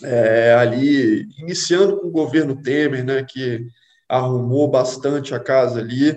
[0.03, 3.67] é, ali, iniciando com o governo Temer, né, que
[4.07, 6.15] arrumou bastante a casa ali,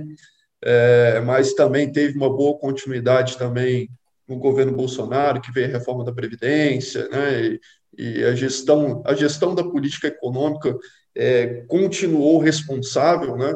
[0.65, 3.89] é, mas também teve uma boa continuidade também
[4.27, 7.61] no governo Bolsonaro, que veio a reforma da Previdência, né, e,
[7.99, 10.77] e a, gestão, a gestão da política econômica
[11.15, 13.53] é, continuou responsável, né,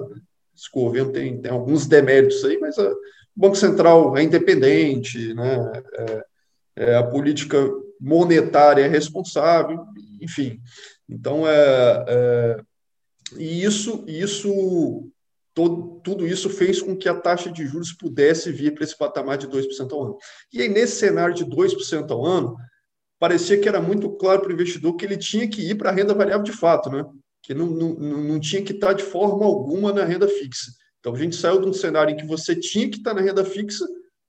[0.55, 2.97] esse governo tem, tem alguns deméritos aí, mas a, o
[3.35, 6.25] Banco Central é independente, né, é,
[6.77, 7.59] é, a política
[8.01, 9.85] monetária é responsável,
[10.21, 10.61] enfim.
[11.09, 12.57] Então, é, é
[13.39, 15.11] e isso, isso
[15.53, 19.37] todo, tudo isso fez com que a taxa de juros pudesse vir para esse patamar
[19.39, 20.19] de 2% ao ano.
[20.53, 22.57] E aí, nesse cenário de 2% ao ano,
[23.19, 25.93] parecia que era muito claro para o investidor que ele tinha que ir para a
[25.93, 27.05] renda variável de fato, né?
[27.43, 30.73] que não, não, não tinha que estar de forma alguma na renda fixa.
[30.99, 33.45] Então, a gente saiu de um cenário em que você tinha que estar na renda
[33.45, 33.87] fixa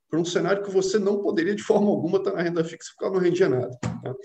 [0.10, 3.06] para um cenário que você não poderia, de forma alguma, estar na renda fixa porque
[3.06, 3.78] ela não rendia nada.
[3.82, 4.15] Tá?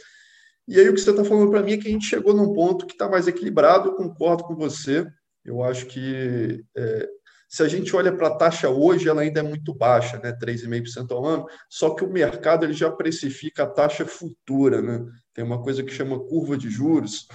[0.69, 2.53] E aí, o que você está falando para mim é que a gente chegou num
[2.53, 5.07] ponto que está mais equilibrado, eu concordo com você.
[5.45, 7.09] Eu acho que é,
[7.53, 10.33] se a gente olha para a taxa hoje, ela ainda é muito baixa, né?
[10.33, 15.05] 3,5% ao ano, só que o mercado ele já precifica a taxa futura, né?
[15.35, 17.27] Tem uma coisa que chama curva de juros,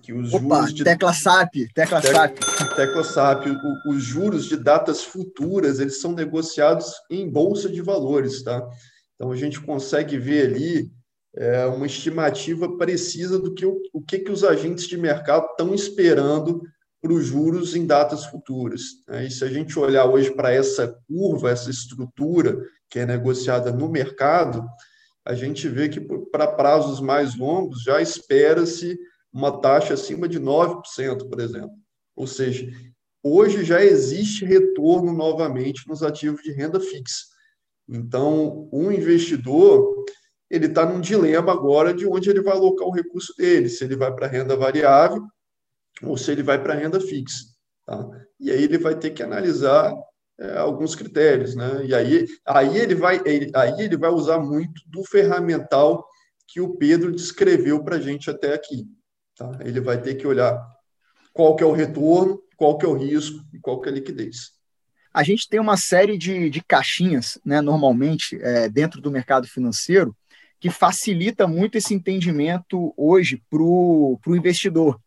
[0.00, 0.84] que os Opa, juros de...
[0.84, 2.38] tecla SAP, tecla SAP.
[2.76, 8.42] Tecla SAP, o, os juros de datas futuras, eles são negociados em bolsa de valores,
[8.42, 8.66] tá?
[9.14, 10.90] Então a gente consegue ver ali
[11.36, 15.74] é, uma estimativa precisa do que o, o que, que os agentes de mercado estão
[15.74, 16.62] esperando
[17.00, 18.82] para os juros em datas futuras.
[19.06, 19.26] Né?
[19.26, 23.88] E se a gente olhar hoje para essa curva, essa estrutura que é negociada no
[23.88, 24.64] mercado,
[25.24, 28.98] a gente vê que para prazos mais longos já espera-se
[29.34, 31.74] uma taxa acima de 9%, por exemplo.
[32.14, 32.70] Ou seja,
[33.20, 37.24] hoje já existe retorno novamente nos ativos de renda fixa.
[37.88, 40.04] Então, um investidor
[40.48, 43.96] ele está num dilema agora de onde ele vai alocar o recurso dele, se ele
[43.96, 45.26] vai para renda variável
[46.02, 47.44] ou se ele vai para renda fixa.
[47.84, 48.08] Tá?
[48.38, 49.92] E aí ele vai ter que analisar
[50.38, 51.84] é, alguns critérios, né?
[51.84, 56.06] E aí, aí ele vai ele, aí ele vai usar muito do ferramental
[56.46, 58.86] que o Pedro descreveu para a gente até aqui.
[59.36, 59.58] Tá?
[59.60, 60.64] Ele vai ter que olhar
[61.32, 63.94] qual que é o retorno, qual que é o risco e qual que é a
[63.94, 64.52] liquidez.
[65.12, 70.16] A gente tem uma série de, de caixinhas, né, normalmente, é, dentro do mercado financeiro,
[70.58, 75.00] que facilita muito esse entendimento hoje para o investidor.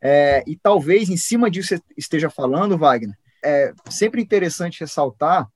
[0.00, 5.48] É, e talvez em cima disso você esteja falando, Wagner, é sempre interessante ressaltar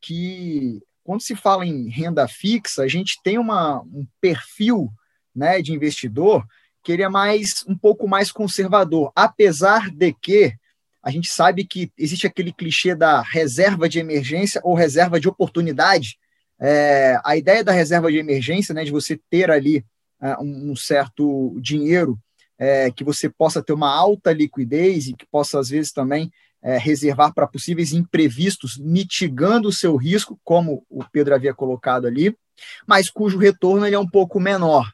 [0.00, 4.90] que quando se fala em renda fixa, a gente tem uma, um perfil
[5.34, 6.44] né, de investidor
[6.88, 10.54] que ele é mais um pouco mais conservador, apesar de que
[11.02, 16.18] a gente sabe que existe aquele clichê da reserva de emergência ou reserva de oportunidade.
[16.58, 19.84] É, a ideia da reserva de emergência, né, de você ter ali
[20.18, 22.18] uh, um, certo dinheiro
[22.58, 26.78] é, que você possa ter uma alta liquidez e que possa, às vezes, também é,
[26.78, 32.34] reservar para possíveis imprevistos, mitigando o seu risco, como o Pedro havia colocado ali,
[32.86, 34.90] mas cujo retorno ele é um pouco menor.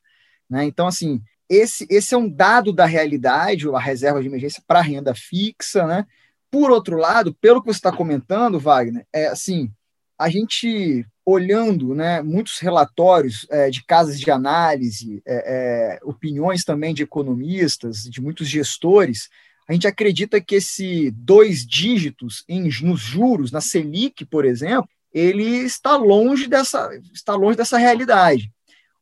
[0.50, 0.64] Né?
[0.64, 5.14] Então, assim, esse, esse é um dado da realidade, a reserva de emergência para renda
[5.14, 6.07] fixa, né?
[6.50, 9.70] Por outro lado, pelo que você está comentando, Wagner, é assim,
[10.18, 16.92] a gente olhando né, muitos relatórios é, de casas de análise, é, é, opiniões também
[16.92, 19.28] de economistas, de muitos gestores,
[19.66, 25.64] a gente acredita que esse dois dígitos em, nos juros, na Selic, por exemplo, ele
[25.64, 28.52] está longe dessa, está longe dessa realidade.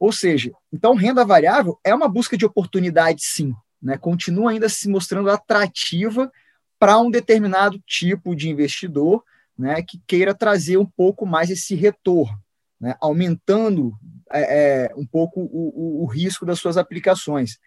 [0.03, 3.97] Ou seja, então renda variável é uma busca de oportunidade, sim, né?
[3.97, 6.29] continua ainda se mostrando atrativa
[6.77, 9.23] para um determinado tipo de investidor
[9.57, 12.37] né, que queira trazer um pouco mais esse retorno,
[12.81, 13.93] né, aumentando
[14.33, 17.61] é, é, um pouco o, o, o, risco das suas aplicações.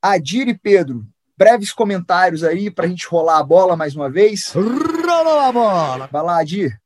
[0.00, 1.04] Adir e Pedro,
[1.36, 4.52] breves comentários aí para a gente rolar a bola mais uma vez.
[4.52, 6.06] Rolou a bola!
[6.12, 6.80] Vai lá, Adir.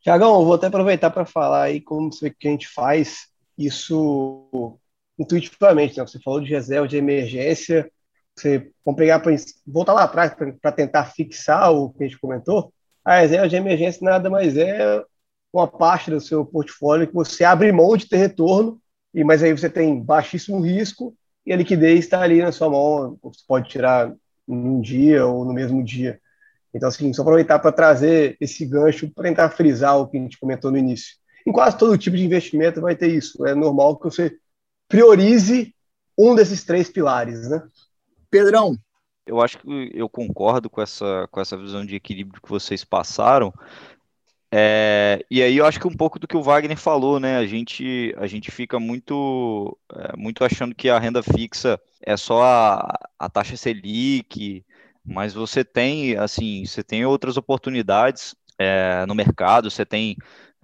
[0.00, 4.78] Tiagão, vou até aproveitar para falar aí como que a gente faz isso
[5.18, 5.98] intuitivamente.
[5.98, 6.06] Né?
[6.06, 7.90] Você falou de reserva de emergência,
[8.36, 9.34] você vamos pegar para
[9.66, 12.72] voltar lá atrás para tentar fixar o que a gente comentou.
[13.04, 15.02] A reserva de emergência nada mais é
[15.52, 18.80] uma parte do seu portfólio que você abre mão de ter retorno,
[19.12, 21.14] e mas aí você tem baixíssimo risco
[21.46, 24.12] e a liquidez está ali na sua mão, você pode tirar
[24.48, 26.20] num dia ou no mesmo dia.
[26.74, 30.38] Então, assim, só aproveitar para trazer esse gancho para tentar frisar o que a gente
[30.38, 31.14] comentou no início.
[31.46, 33.46] Em quase todo tipo de investimento vai ter isso.
[33.46, 34.36] É normal que você
[34.88, 35.74] priorize
[36.18, 37.62] um desses três pilares, né?
[38.30, 38.76] Pedrão,
[39.26, 43.52] Eu acho que eu concordo com essa, com essa visão de equilíbrio que vocês passaram.
[44.56, 47.38] É, e aí eu acho que um pouco do que o Wagner falou, né?
[47.38, 52.42] A gente, a gente fica muito, é, muito achando que a renda fixa é só
[52.42, 54.64] a, a taxa Selic,
[55.04, 60.16] mas você tem, assim, você tem outras oportunidades é, no mercado, você tem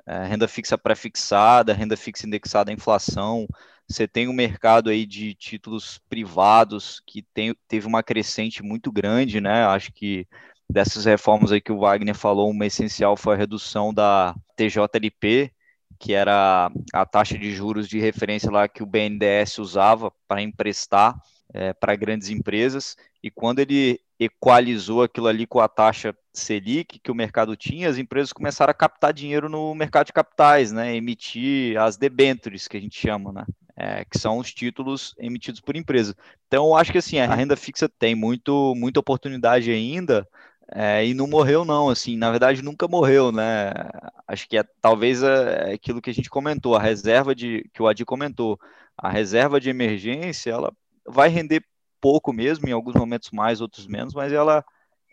[0.07, 3.47] é, renda fixa pré-fixada, renda fixa indexada à inflação,
[3.89, 9.41] você tem um mercado aí de títulos privados que tem, teve uma crescente muito grande,
[9.41, 9.65] né?
[9.65, 10.29] Acho que
[10.69, 15.53] dessas reformas aí que o Wagner falou, uma essencial foi a redução da TJLP,
[15.99, 21.21] que era a taxa de juros de referência lá que o BNDES usava para emprestar
[21.53, 22.97] é, para grandes empresas.
[23.23, 27.99] E quando ele equalizou aquilo ali com a taxa Selic que o mercado tinha, as
[27.99, 30.95] empresas começaram a captar dinheiro no mercado de capitais, né?
[30.95, 33.45] Emitir as debentures, que a gente chama, né?
[33.81, 36.15] é, que são os títulos emitidos por empresa.
[36.47, 40.29] Então, acho que assim, a renda fixa tem muito, muita oportunidade ainda
[40.71, 43.73] é, e não morreu não, assim, na verdade nunca morreu, né?
[44.29, 47.83] Acho que é talvez é, é aquilo que a gente comentou, a reserva de que
[47.83, 48.61] o Adi comentou,
[48.99, 50.71] a reserva de emergência, ela
[51.07, 51.65] vai render
[52.01, 54.65] pouco mesmo, em alguns momentos mais, outros menos, mas ela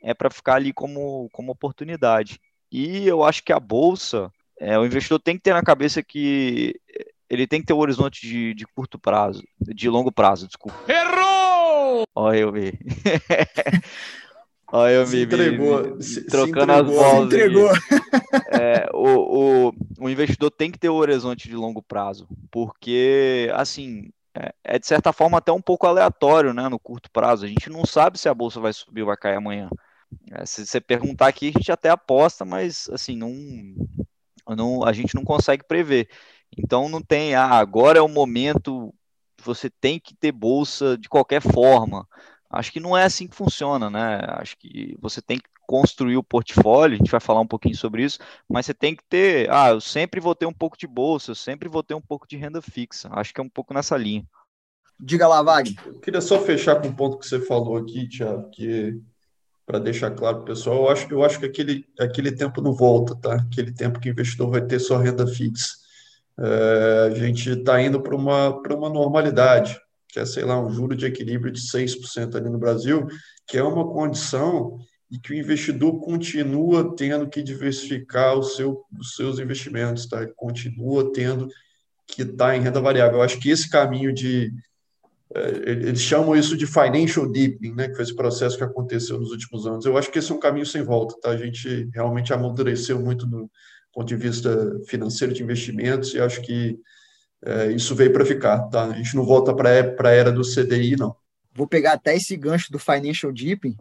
[0.04, 2.40] é para ficar ali como, como oportunidade.
[2.72, 6.80] E eu acho que a bolsa, é, o investidor tem que ter na cabeça que
[7.30, 10.78] ele tem que ter um horizonte de, de curto prazo, de longo prazo, desculpa.
[10.92, 12.04] Errou!
[12.16, 12.74] Olha eu vi.
[14.70, 17.30] Olha eu se me, entregou, me, me se, trocando se as bolas.
[17.30, 17.70] Se entregou.
[18.52, 24.10] É, o, o, o investidor tem que ter um horizonte de longo prazo, porque, assim,
[24.40, 27.46] é, é, de certa forma até um pouco aleatório, né, no curto prazo.
[27.46, 29.70] A gente não sabe se a bolsa vai subir ou vai cair amanhã.
[30.32, 33.34] É, se você perguntar aqui, a gente até aposta, mas, assim, não,
[34.56, 36.10] não, a gente não consegue prever.
[36.58, 38.94] Então não tem, ah, agora é o momento,
[39.44, 42.08] você tem que ter bolsa de qualquer forma.
[42.50, 44.20] Acho que não é assim que funciona, né?
[44.40, 48.04] Acho que você tem que construir o portfólio, a gente vai falar um pouquinho sobre
[48.04, 51.32] isso, mas você tem que ter, ah, eu sempre vou ter um pouco de bolsa,
[51.32, 53.10] eu sempre vou ter um pouco de renda fixa.
[53.12, 54.26] Acho que é um pouco nessa linha.
[55.00, 55.76] Diga lá, Wagner.
[55.86, 59.00] Eu queria só fechar com um ponto que você falou aqui, Tiago, que
[59.66, 62.74] para deixar claro para o pessoal, eu acho, eu acho que aquele, aquele tempo não
[62.74, 63.36] volta, tá?
[63.36, 65.86] Aquele tempo que o investidor vai ter só renda fixa
[66.40, 70.96] é, a gente está indo para uma, uma normalidade, que é, sei lá, um juro
[70.96, 73.08] de equilíbrio de 6% ali no Brasil,
[73.48, 74.78] que é uma condição
[75.10, 80.22] e que o investidor continua tendo que diversificar seu, os seus investimentos, tá?
[80.22, 81.48] Ele continua tendo
[82.06, 83.20] que estar tá em renda variável.
[83.20, 84.52] Eu acho que esse caminho de
[85.34, 89.32] é, eles chamam isso de financial deepening, né, que foi esse processo que aconteceu nos
[89.32, 89.86] últimos anos.
[89.86, 91.32] Eu acho que esse é um caminho sem volta, tá?
[91.32, 93.50] A gente realmente amadureceu muito no,
[93.98, 96.80] ponto de vista financeiro de investimentos, e acho que
[97.44, 98.86] é, isso veio para ficar, tá?
[98.86, 101.16] A gente não volta para a era do CDI, não.
[101.52, 103.76] Vou pegar até esse gancho do Financial Deeping.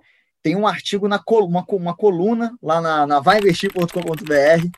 [0.46, 4.68] Tem um artigo, na uma, uma coluna lá na, na vainvestir.com.br.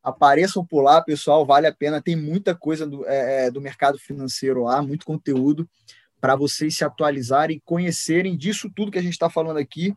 [0.00, 2.00] Apareçam por lá, pessoal, vale a pena.
[2.00, 5.68] Tem muita coisa do, é, é do mercado financeiro lá, muito conteúdo
[6.20, 9.92] para vocês se atualizarem e conhecerem disso tudo que a gente está falando aqui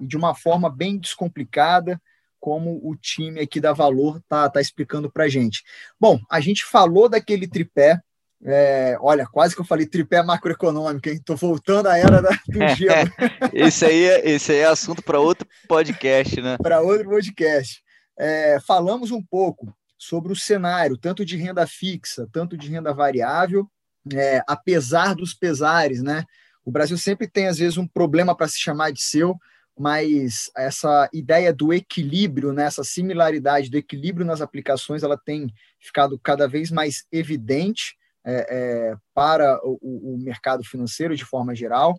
[0.00, 2.00] de uma forma bem descomplicada,
[2.40, 5.64] como o time aqui da Valor tá, tá explicando para gente.
[6.00, 8.00] Bom, a gente falou daquele tripé,
[8.44, 11.20] é, olha, quase que eu falei tripé macroeconômico, hein?
[11.24, 13.10] Tô voltando à era da, do gelo.
[13.52, 16.56] esse, aí, é, esse aí é assunto para outro podcast, né?
[16.58, 17.82] para outro podcast.
[18.18, 23.68] É, falamos um pouco sobre o cenário, tanto de renda fixa, tanto de renda variável,
[24.12, 26.24] é, apesar dos pesares, né?
[26.64, 29.36] O Brasil sempre tem, às vezes, um problema para se chamar de seu,
[29.78, 36.18] mas essa ideia do equilíbrio, né, essa similaridade do equilíbrio nas aplicações, ela tem ficado
[36.18, 37.94] cada vez mais evidente
[38.26, 41.98] é, é, para o, o, mercado financeiro de forma geral.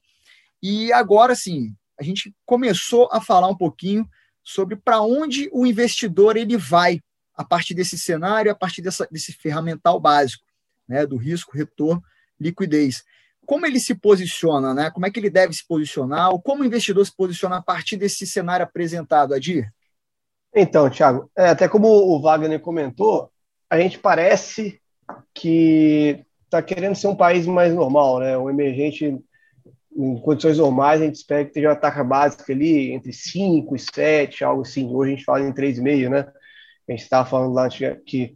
[0.61, 4.07] E agora sim, a gente começou a falar um pouquinho
[4.43, 6.99] sobre para onde o investidor ele vai
[7.35, 10.43] a partir desse cenário, a partir dessa, desse ferramental básico,
[10.87, 12.03] né, do risco, retorno,
[12.39, 13.03] liquidez
[13.47, 14.91] como ele se posiciona, né?
[14.91, 17.95] Como é que ele deve se posicionar, ou como o investidor se posiciona a partir
[17.95, 19.73] desse cenário apresentado, Adir?
[20.53, 23.31] Então, Thiago, é, até como o Wagner comentou,
[23.69, 24.81] a gente parece
[25.33, 28.37] que está querendo ser um país mais normal, né?
[28.37, 29.17] Um emergente
[29.95, 33.79] em condições normais, a gente espera que tenha uma taxa básica ali entre 5 e
[33.79, 34.87] 7, algo assim.
[34.93, 36.31] Hoje a gente fala em 3,5, né?
[36.87, 38.35] A gente estava falando lá que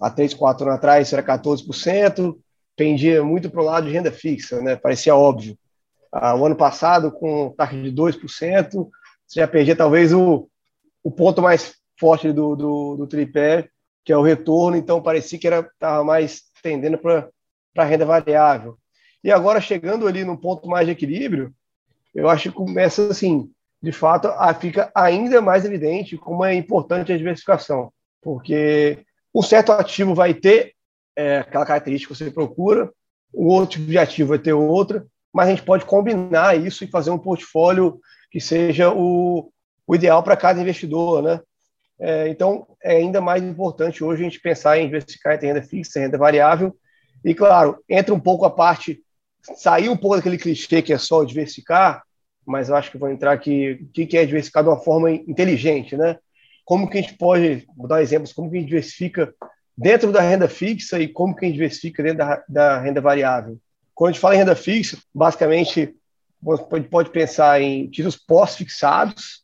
[0.00, 2.36] há 3, 4 anos atrás era 14%,
[2.76, 4.76] pendia muito para o lado de renda fixa, né?
[4.76, 5.56] parecia óbvio.
[6.12, 8.88] Ah, o ano passado, com taxa de 2%,
[9.26, 10.48] você já perdia talvez o,
[11.02, 13.68] o ponto mais forte do, do, do tripé,
[14.06, 17.28] que é o retorno, então parecia que estava mais tendendo para
[17.76, 18.78] a renda variável.
[19.22, 21.52] E agora, chegando ali no ponto mais de equilíbrio,
[22.14, 23.50] eu acho que começa assim,
[23.82, 27.92] de fato, a, fica ainda mais evidente como é importante a diversificação,
[28.22, 29.04] porque
[29.34, 30.74] um certo ativo vai ter
[31.16, 32.88] é, aquela característica que você procura,
[33.32, 36.90] o outro tipo de ativo vai ter outra, mas a gente pode combinar isso e
[36.90, 38.00] fazer um portfólio
[38.30, 39.50] que seja o,
[39.84, 41.40] o ideal para cada investidor, né?
[41.98, 45.98] É, então, é ainda mais importante hoje a gente pensar em diversificar entre renda fixa
[45.98, 46.76] e renda variável.
[47.24, 49.02] E, claro, entra um pouco a parte,
[49.40, 52.02] sair um pouco daquele clichê que é só diversificar,
[52.44, 55.96] mas eu acho que vou entrar aqui, o que é diversificar de uma forma inteligente,
[55.96, 56.18] né?
[56.64, 59.34] Como que a gente pode, vou dar exemplos, como que a gente diversifica
[59.76, 63.58] dentro da renda fixa e como que a gente diversifica dentro da, da renda variável.
[63.94, 65.94] Quando a gente fala em renda fixa, basicamente,
[66.74, 69.42] gente pode pensar em títulos pós-fixados,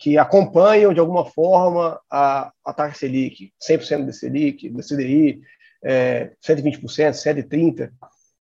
[0.00, 5.42] que acompanham, de alguma forma, a, a taxa Selic, 100% da Selic, da CDI,
[5.84, 6.80] é, 120%,
[7.12, 7.90] 130%.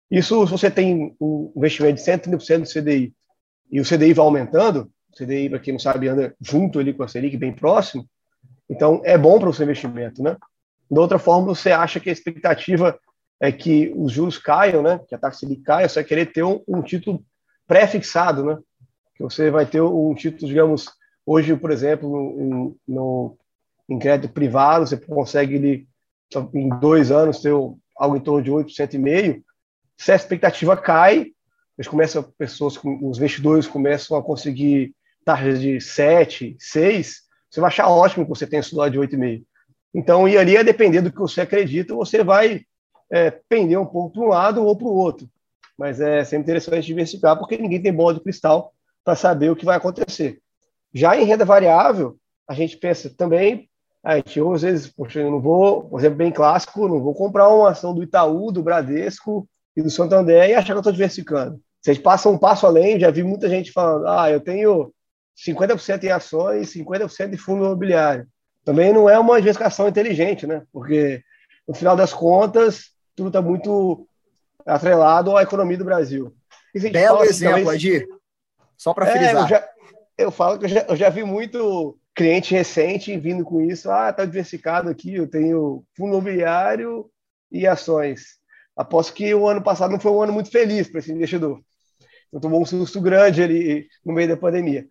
[0.10, 3.14] Isso, se você tem um investimento de 130% do CDI
[3.72, 7.04] e o CDI vai aumentando, o CDI, para quem não sabe, anda junto ali com
[7.04, 8.04] a Selic, bem próximo,
[8.68, 10.36] então é bom para o seu investimento, né?
[10.90, 13.00] De outra forma, você acha que a expectativa
[13.40, 15.00] é que os juros caiam, né?
[15.08, 17.24] Que a taxa Selic caia, você vai querer ter um, um título
[17.68, 18.58] pré-fixado, né?
[19.16, 20.88] Que você vai ter um título, digamos,
[21.26, 23.38] Hoje, por exemplo, no, no,
[23.90, 25.88] em crédito privado, você consegue ele,
[26.54, 27.54] em dois anos ter
[27.98, 29.42] algo em torno de 8,5%.
[29.98, 31.32] Se a expectativa cai,
[31.78, 34.94] eles começam, pessoas, os investidores começam a conseguir
[35.24, 39.44] taxas de 7, 6, você vai achar ótimo que você tenha lá de 8,5.
[39.94, 42.62] Então, e ali, a depender do que você acredita, você vai
[43.12, 45.30] é, pender um pouco para um lado ou para o outro.
[45.78, 49.66] Mas é sempre interessante diversificar, porque ninguém tem bola de cristal para saber o que
[49.66, 50.42] vai acontecer.
[50.94, 52.18] Já em renda variável,
[52.48, 53.70] a gente pensa também,
[54.04, 57.48] a gente, às vezes, poxa, eu não vou, por exemplo, bem clássico, não vou comprar
[57.50, 61.60] uma ação do Itaú, do Bradesco e do Santander e achar que eu estou diversificando.
[61.82, 64.94] Se a gente passa um passo além, já vi muita gente falando, ah, eu tenho
[65.38, 68.28] 50% em ações, 50% de fundo imobiliário.
[68.64, 70.64] Também não é uma diversificação inteligente, né?
[70.72, 71.22] Porque,
[71.68, 74.08] no final das contas, tudo está muito
[74.66, 76.34] atrelado à economia do Brasil.
[76.74, 77.76] Belo assim, exemplo, talvez...
[77.76, 78.08] Adir.
[78.78, 79.48] Só para é, frisar.
[79.48, 79.70] Já,
[80.24, 83.90] eu falo que eu já, eu já vi muito cliente recente vindo com isso.
[83.92, 87.10] Ah, está diversificado aqui, eu tenho fundo imobiliário
[87.52, 88.40] e ações.
[88.76, 91.62] Aposto que o ano passado não foi um ano muito feliz para esse investidor.
[92.32, 94.88] Eu tomou um susto grande ali no meio da pandemia.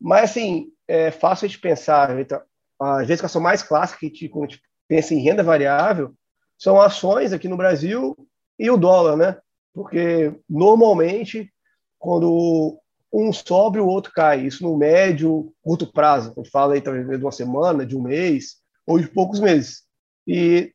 [0.00, 2.18] Mas, assim, é fácil de pensar.
[2.20, 2.40] Então,
[2.78, 6.14] a diversificação mais clássica que gente, quando a gente pensa em renda variável
[6.56, 8.16] são ações aqui no Brasil
[8.58, 9.36] e o dólar, né?
[9.74, 11.52] Porque, normalmente,
[11.98, 12.80] quando
[13.12, 14.46] um sobe, o outro cai.
[14.46, 16.32] Isso no médio, curto prazo.
[16.36, 19.82] A gente fala aí talvez de uma semana, de um mês, ou de poucos meses.
[20.26, 20.72] E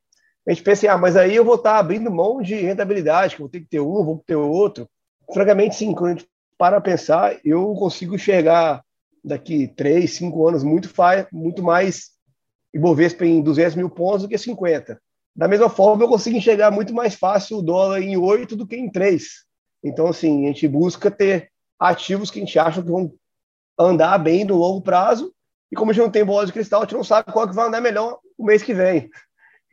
[0.48, 3.50] a gente pensa, ah, mas aí eu vou estar abrindo mão de rentabilidade, que vou
[3.50, 4.90] ter que ter um, vou ter outro.
[5.34, 8.84] Francamente, sim, quando a gente para pensar, eu consigo enxergar
[9.24, 10.88] daqui três, cinco anos muito,
[11.32, 12.12] muito mais
[12.74, 15.02] Ibovespa em 200 mil pontos do que 50.
[15.36, 18.76] Da mesma forma, eu consigo enxergar muito mais fácil o dólar em 8 do que
[18.76, 19.28] em 3.
[19.84, 21.51] Então, assim, a gente busca ter
[21.82, 23.12] ativos que a gente acha que vão
[23.78, 25.34] andar bem no longo prazo.
[25.72, 27.56] E como a gente não tem bola de cristal, a gente não sabe qual que
[27.56, 29.10] vai andar melhor o mês que vem.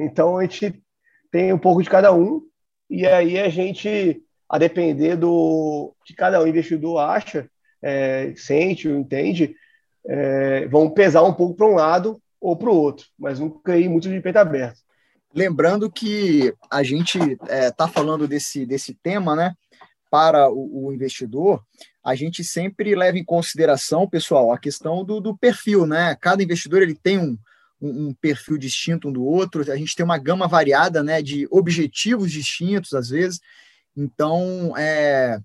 [0.01, 0.83] Então a gente
[1.31, 2.43] tem um pouco de cada um.
[2.89, 7.51] E aí a gente, a depender do que cada um investidor acha,
[7.83, 9.55] é, sente, entende,
[10.07, 13.89] é, vão pesar um pouco para um lado ou para o outro, mas nunca ir
[13.89, 14.81] muito de peito aberto.
[15.35, 19.55] Lembrando que a gente está é, tá falando desse, desse tema, né?
[20.11, 21.63] Para o, o investidor,
[22.09, 26.17] a gente sempre leva em consideração, pessoal, a questão do, do perfil, né?
[26.21, 27.39] Cada investidor ele tem um,
[27.81, 31.47] um, um, perfil distinto um do outro, a gente tem uma gama variada né, de
[31.51, 33.41] objetivos distintos, às vezes.
[33.97, 35.39] Então, é,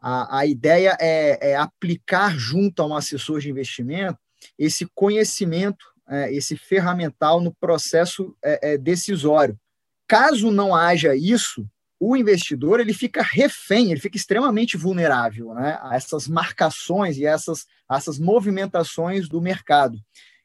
[0.00, 4.18] a, a ideia é, é aplicar junto a um assessor de investimento
[4.58, 9.58] esse conhecimento, é, esse ferramental no processo é, é decisório.
[10.06, 15.96] Caso não haja isso, o investidor ele fica refém, ele fica extremamente vulnerável né, a
[15.96, 19.98] essas marcações e essas, essas movimentações do mercado.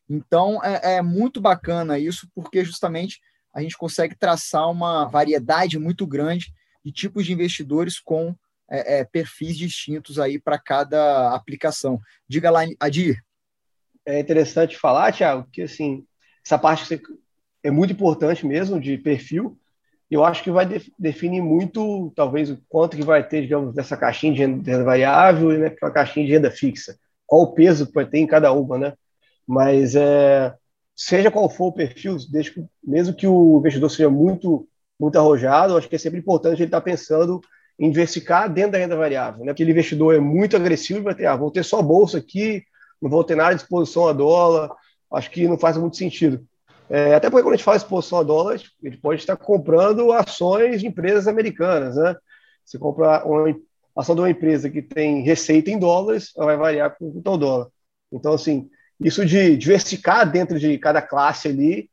[0.09, 3.19] Então, é, é, muito bacana isso, porque justamente
[3.53, 8.35] a gente consegue traçar uma variedade muito grande de tipos de investidores com
[8.69, 11.99] é, é, perfis distintos aí para cada aplicação.
[12.27, 13.21] Diga lá, Adir.
[14.05, 16.05] É interessante falar, Tiago, que assim,
[16.45, 16.99] essa parte
[17.63, 19.59] é muito importante mesmo de perfil,
[20.12, 20.68] eu acho que vai
[20.99, 25.57] definir muito, talvez, o quanto que vai ter, digamos, dessa caixinha de renda variável e
[25.57, 26.97] né, aquela caixinha de renda fixa.
[27.26, 28.93] Qual o peso que vai ter em cada uma, né?
[29.47, 30.53] Mas, é,
[30.95, 34.68] seja qual for o perfil, desde mesmo que o investidor seja muito,
[34.99, 37.41] muito arrojado, acho que é sempre importante ele estar pensando
[37.89, 39.43] diversificar dentro da renda variável.
[39.45, 39.51] Né?
[39.51, 42.64] Aquele investidor é muito agressivo e vai ter, ah, vou ter só bolsa aqui,
[43.01, 44.70] não vou ter nada de exposição a dólar,
[45.14, 46.45] acho que não faz muito sentido.
[46.93, 50.11] É, até porque quando a gente fala exposição a dólar, a gente pode estar comprando
[50.11, 52.17] ações de empresas americanas, né?
[52.65, 53.55] Você compra uma
[53.95, 57.69] ação de uma empresa que tem receita em dólares, ela vai variar com o dólar.
[58.11, 58.69] Então, assim,
[58.99, 61.89] isso de diversificar dentro de cada classe ali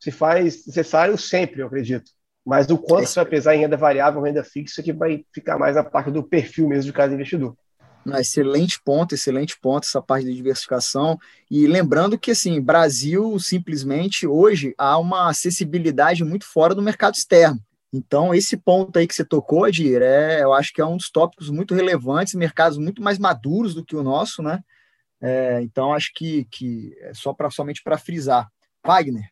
[0.00, 2.10] se faz necessário sempre, eu acredito.
[2.44, 5.76] Mas o quanto isso vai pesar em renda variável, renda fixa, que vai ficar mais
[5.76, 7.56] a parte do perfil mesmo de cada investidor.
[8.06, 11.18] Excelente ponto, excelente ponto essa parte de diversificação.
[11.50, 17.60] E lembrando que, assim, Brasil, simplesmente, hoje, há uma acessibilidade muito fora do mercado externo.
[17.92, 21.10] Então, esse ponto aí que você tocou, Adir, é, eu acho que é um dos
[21.10, 24.60] tópicos muito relevantes, mercados muito mais maduros do que o nosso, né?
[25.20, 28.48] É, então, acho que, que é só para somente para frisar.
[28.86, 29.28] Wagner.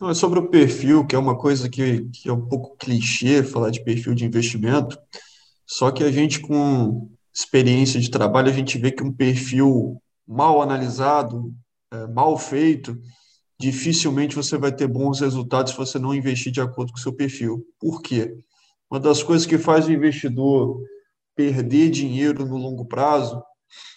[0.00, 3.42] Não, é sobre o perfil, que é uma coisa que, que é um pouco clichê
[3.42, 4.98] falar de perfil de investimento,
[5.66, 10.60] só que a gente, com experiência de trabalho, a gente vê que um perfil mal
[10.60, 11.52] analisado,
[11.92, 12.98] é, mal feito,
[13.58, 17.12] dificilmente você vai ter bons resultados se você não investir de acordo com o seu
[17.12, 17.64] perfil.
[17.78, 18.36] Por quê?
[18.90, 20.80] Uma das coisas que faz o investidor
[21.34, 23.42] perder dinheiro no longo prazo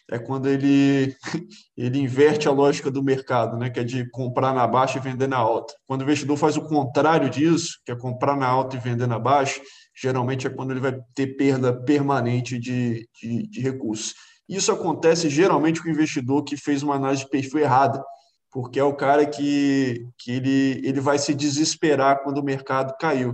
[0.09, 1.15] é quando ele,
[1.75, 3.69] ele inverte a lógica do mercado, né?
[3.69, 5.73] que é de comprar na baixa e vender na alta.
[5.87, 9.19] Quando o investidor faz o contrário disso, que é comprar na alta e vender na
[9.19, 9.59] baixa,
[9.95, 14.13] geralmente é quando ele vai ter perda permanente de, de, de recursos.
[14.47, 18.03] Isso acontece geralmente com o investidor que fez uma análise de perfil errada,
[18.51, 23.33] porque é o cara que, que ele, ele vai se desesperar quando o mercado caiu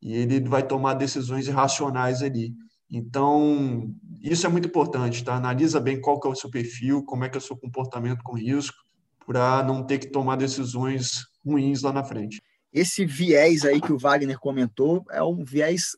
[0.00, 2.52] e ele vai tomar decisões irracionais ali.
[2.90, 3.88] Então,
[4.20, 5.36] isso é muito importante, tá?
[5.36, 8.22] Analisa bem qual que é o seu perfil, como é que é o seu comportamento
[8.22, 8.76] com risco,
[9.26, 12.42] para não ter que tomar decisões ruins lá na frente.
[12.72, 15.96] Esse viés aí que o Wagner comentou é um viés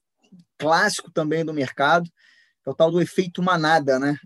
[0.59, 2.09] clássico também do mercado,
[2.67, 4.17] é o tal do efeito manada, né?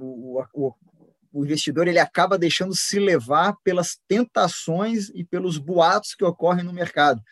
[0.00, 0.74] O, o,
[1.32, 6.72] o investidor ele acaba deixando se levar pelas tentações e pelos boatos que ocorrem no
[6.72, 7.22] mercado.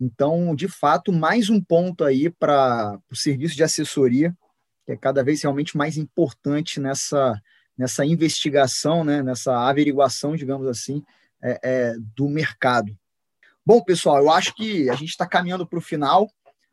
[0.00, 4.36] Então, de fato, mais um ponto aí para o serviço de assessoria,
[4.84, 7.40] que é cada vez realmente mais importante nessa,
[7.76, 11.02] nessa investigação, né, nessa averiguação, digamos assim,
[11.42, 12.96] é, é, do mercado.
[13.68, 16.30] Bom, pessoal, eu acho que a gente está caminhando para o final.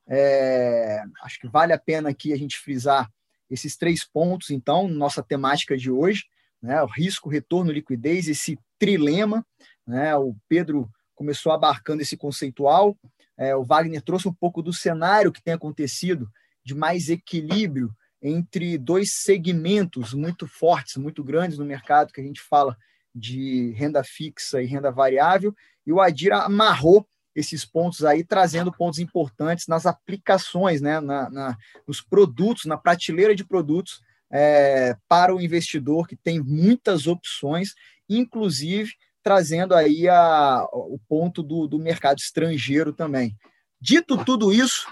[0.08, 3.12] É, acho que vale a pena aqui a gente frisar
[3.50, 6.26] esses três pontos, então, nossa temática de hoje,
[6.62, 9.44] né, o risco, retorno, liquidez, esse trilema,
[9.88, 12.96] né, o Pedro começou abarcando esse conceitual.
[13.36, 16.30] É, o Wagner trouxe um pouco do cenário que tem acontecido
[16.64, 17.92] de mais equilíbrio
[18.22, 22.78] entre dois segmentos muito fortes, muito grandes no mercado, que a gente fala
[23.14, 25.56] de renda fixa e renda variável,
[25.86, 31.58] e o Adir amarrou esses pontos aí, trazendo pontos importantes nas aplicações, né, na, na
[31.88, 34.02] nos produtos, na prateleira de produtos
[34.32, 37.74] é, para o investidor, que tem muitas opções,
[38.08, 38.92] inclusive
[39.24, 43.36] trazendo aí a, o ponto do, do mercado estrangeiro também.
[43.80, 44.86] Dito tudo isso,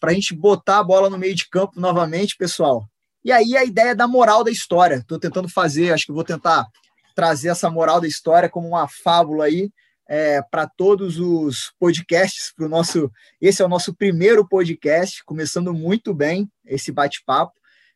[0.00, 2.88] para a gente botar a bola no meio de campo novamente, pessoal.
[3.24, 4.96] E aí a ideia da moral da história.
[4.96, 6.66] Estou tentando fazer, acho que vou tentar
[7.14, 9.70] trazer essa moral da história como uma fábula aí
[10.08, 12.52] é, para todos os podcasts.
[12.54, 13.10] Pro nosso,
[13.40, 17.52] esse é o nosso primeiro podcast, começando muito bem esse bate-papo.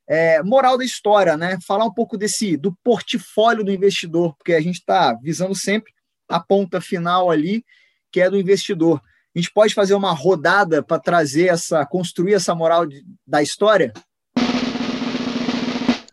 [0.07, 1.59] É, moral da história, né?
[1.67, 5.93] Falar um pouco desse do portfólio do investidor, porque a gente está visando sempre
[6.29, 7.65] a ponta final ali,
[8.11, 9.03] que é do investidor.
[9.35, 13.93] A gente pode fazer uma rodada para trazer essa, construir essa moral de, da história?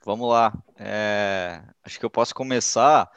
[0.06, 0.54] Vamos lá.
[0.78, 3.10] É, acho que eu posso começar.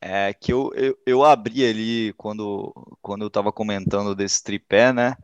[0.00, 2.72] É, que eu, eu, eu abri ali quando,
[3.02, 5.16] quando eu estava comentando desse tripé, né?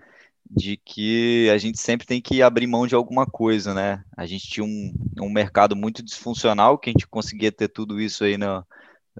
[0.48, 4.04] de que a gente sempre tem que abrir mão de alguma coisa, né?
[4.16, 8.24] A gente tinha um, um mercado muito disfuncional, que a gente conseguia ter tudo isso
[8.24, 8.64] aí no,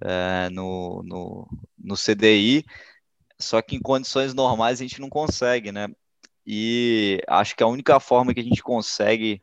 [0.02, 2.64] é, no, no, no CDI,
[3.38, 5.88] só que em condições normais a gente não consegue, né?
[6.46, 9.42] E acho que a única forma que a gente consegue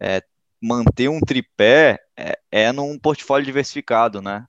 [0.00, 0.22] é,
[0.60, 4.46] manter um tripé é, é num portfólio diversificado, né?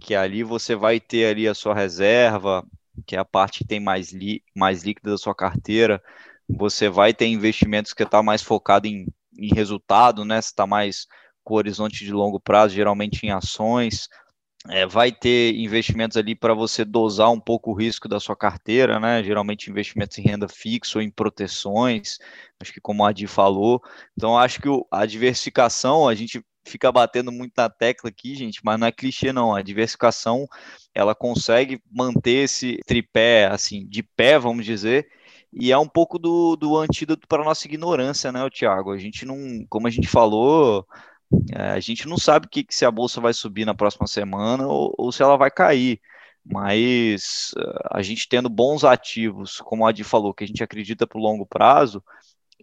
[0.00, 2.64] Que ali você vai ter ali a sua reserva,
[3.06, 4.12] que é a parte que tem mais,
[4.56, 6.02] mais líquida da sua carteira.
[6.48, 9.06] Você vai ter investimentos que está mais focado em,
[9.36, 10.38] em resultado, né?
[10.38, 11.06] Está mais
[11.42, 14.08] com horizonte de longo prazo, geralmente em ações.
[14.68, 19.00] É, vai ter investimentos ali para você dosar um pouco o risco da sua carteira,
[19.00, 19.22] né?
[19.22, 22.18] Geralmente investimentos em renda fixa ou em proteções,
[22.60, 23.82] acho que como a Adi falou.
[24.16, 28.78] Então, acho que a diversificação, a gente fica batendo muito na tecla aqui, gente, mas
[28.78, 29.54] não é clichê não.
[29.54, 30.46] A diversificação
[30.94, 35.08] ela consegue manter esse tripé assim de pé, vamos dizer,
[35.52, 38.92] e é um pouco do, do antídoto para a nossa ignorância, né, Tiago?
[38.92, 39.36] A gente não,
[39.68, 40.86] como a gente falou,
[41.52, 44.94] é, a gente não sabe que, se a bolsa vai subir na próxima semana ou,
[44.96, 46.00] ou se ela vai cair.
[46.44, 51.06] Mas eh, a gente tendo bons ativos, como a Adi falou, que a gente acredita
[51.06, 52.02] para o longo prazo,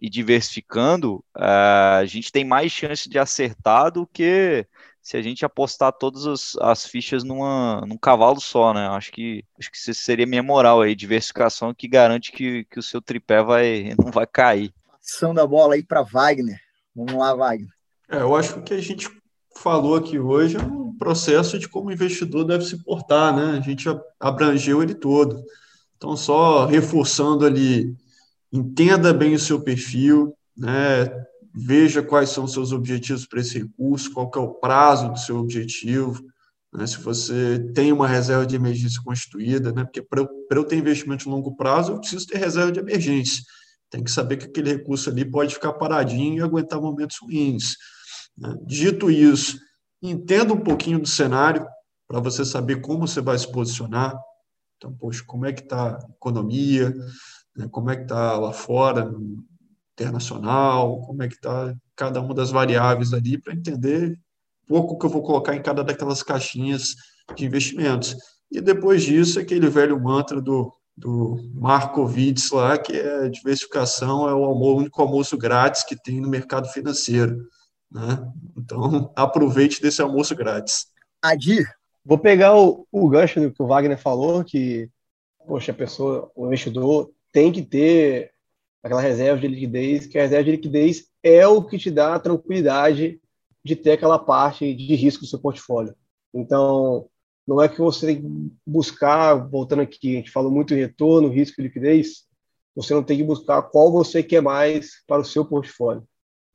[0.00, 4.66] e diversificando, eh, a gente tem mais chance de acertar do que
[5.02, 8.86] se a gente apostar todas as, as fichas numa, num cavalo só, né?
[8.88, 13.00] Acho que acho que seria minha moral aí, diversificação que garante que, que o seu
[13.00, 14.72] tripé vai, não vai cair.
[15.02, 16.60] Ação da bola aí para Wagner.
[16.94, 17.70] Vamos lá, Wagner.
[18.10, 19.08] É, eu acho que a gente
[19.56, 23.58] falou aqui hoje é um processo de como o investidor deve se portar, né?
[23.58, 23.88] A gente
[24.20, 25.42] abrangeu ele todo.
[25.96, 27.96] Então, só reforçando ali,
[28.52, 31.08] entenda bem o seu perfil, né?
[31.54, 35.38] Veja quais são os seus objetivos para esse recurso, qual é o prazo do seu
[35.38, 36.22] objetivo,
[36.72, 36.86] né?
[36.86, 39.84] se você tem uma reserva de emergência constituída, né?
[39.84, 43.42] porque para eu, eu ter investimento de longo prazo, eu preciso ter reserva de emergência.
[43.90, 47.74] Tem que saber que aquele recurso ali pode ficar paradinho e aguentar momentos ruins.
[48.36, 48.54] Né?
[48.66, 49.58] Dito isso,
[50.02, 51.66] entenda um pouquinho do cenário
[52.06, 54.14] para você saber como você vai se posicionar.
[54.76, 56.94] Então, poxa, como é que está a economia,
[57.58, 57.68] né?
[57.70, 59.12] como é que está lá fora,
[59.94, 64.16] internacional, como é que está cada uma das variáveis ali, para entender
[64.68, 66.94] pouco que eu vou colocar em cada daquelas caixinhas
[67.34, 68.14] de investimentos.
[68.52, 74.44] E depois disso, aquele velho mantra do, do Markowitz lá, que é diversificação, é o,
[74.44, 77.48] almoço, o único almoço grátis que tem no mercado financeiro.
[77.90, 78.32] Né?
[78.56, 80.86] Então, aproveite desse almoço grátis.
[81.22, 81.66] Adir.
[82.04, 84.88] Vou pegar o, o gancho do que o Wagner falou, que,
[85.46, 88.32] poxa, a pessoa, o investidor tem que ter
[88.82, 92.20] aquela reserva de liquidez, que a reserva de liquidez é o que te dá a
[92.20, 93.20] tranquilidade
[93.64, 95.94] de ter aquela parte de risco do seu portfólio.
[96.32, 97.08] Então,
[97.46, 101.28] não é que você tem que buscar, voltando aqui, a gente falou muito em retorno,
[101.28, 102.26] risco e liquidez,
[102.74, 106.06] você não tem que buscar qual você quer mais para o seu portfólio.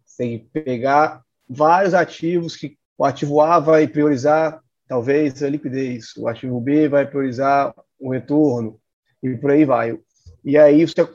[0.05, 6.15] Você tem que pegar vários ativos que o ativo A vai priorizar talvez a liquidez,
[6.17, 8.79] o ativo B vai priorizar o retorno
[9.21, 9.99] e por aí vai.
[10.43, 11.07] E aí você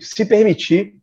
[0.00, 0.96] se permitir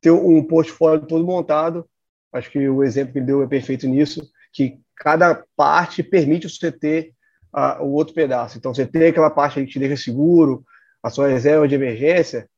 [0.00, 1.88] ter um portfólio todo montado,
[2.32, 7.12] acho que o exemplo que deu é perfeito nisso, que cada parte permite você ter
[7.54, 8.58] uh, o outro pedaço.
[8.58, 10.64] Então você tem aquela parte que te deixa seguro,
[11.02, 12.48] a sua reserva de emergência,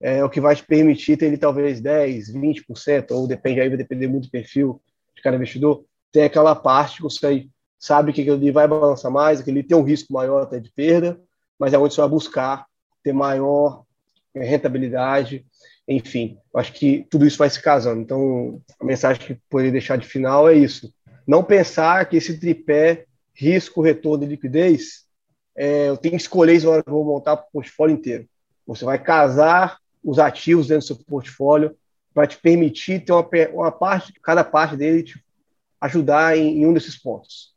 [0.00, 3.76] é o que vai te permitir ter ele talvez 10, 20%, ou depende aí, vai
[3.76, 4.80] depender muito do perfil
[5.14, 7.46] de cada investidor, tem aquela parte que você
[7.78, 11.20] sabe que ele vai balançar mais, que ele tem um risco maior até de perda,
[11.58, 12.66] mas é onde você vai buscar
[13.02, 13.89] ter maior é,
[14.34, 15.44] rentabilidade,
[15.86, 18.00] enfim, acho que tudo isso vai se casando.
[18.00, 20.92] Então, a mensagem que poderia deixar de final é isso.
[21.26, 25.04] Não pensar que esse tripé risco, retorno e liquidez,
[25.56, 28.28] é, eu tenho que escolher isso na hora que eu vou montar o portfólio inteiro.
[28.66, 31.76] Você vai casar os ativos dentro do seu portfólio
[32.14, 35.24] para te permitir ter uma, uma parte, cada parte dele te
[35.80, 37.54] ajudar em, em um desses pontos.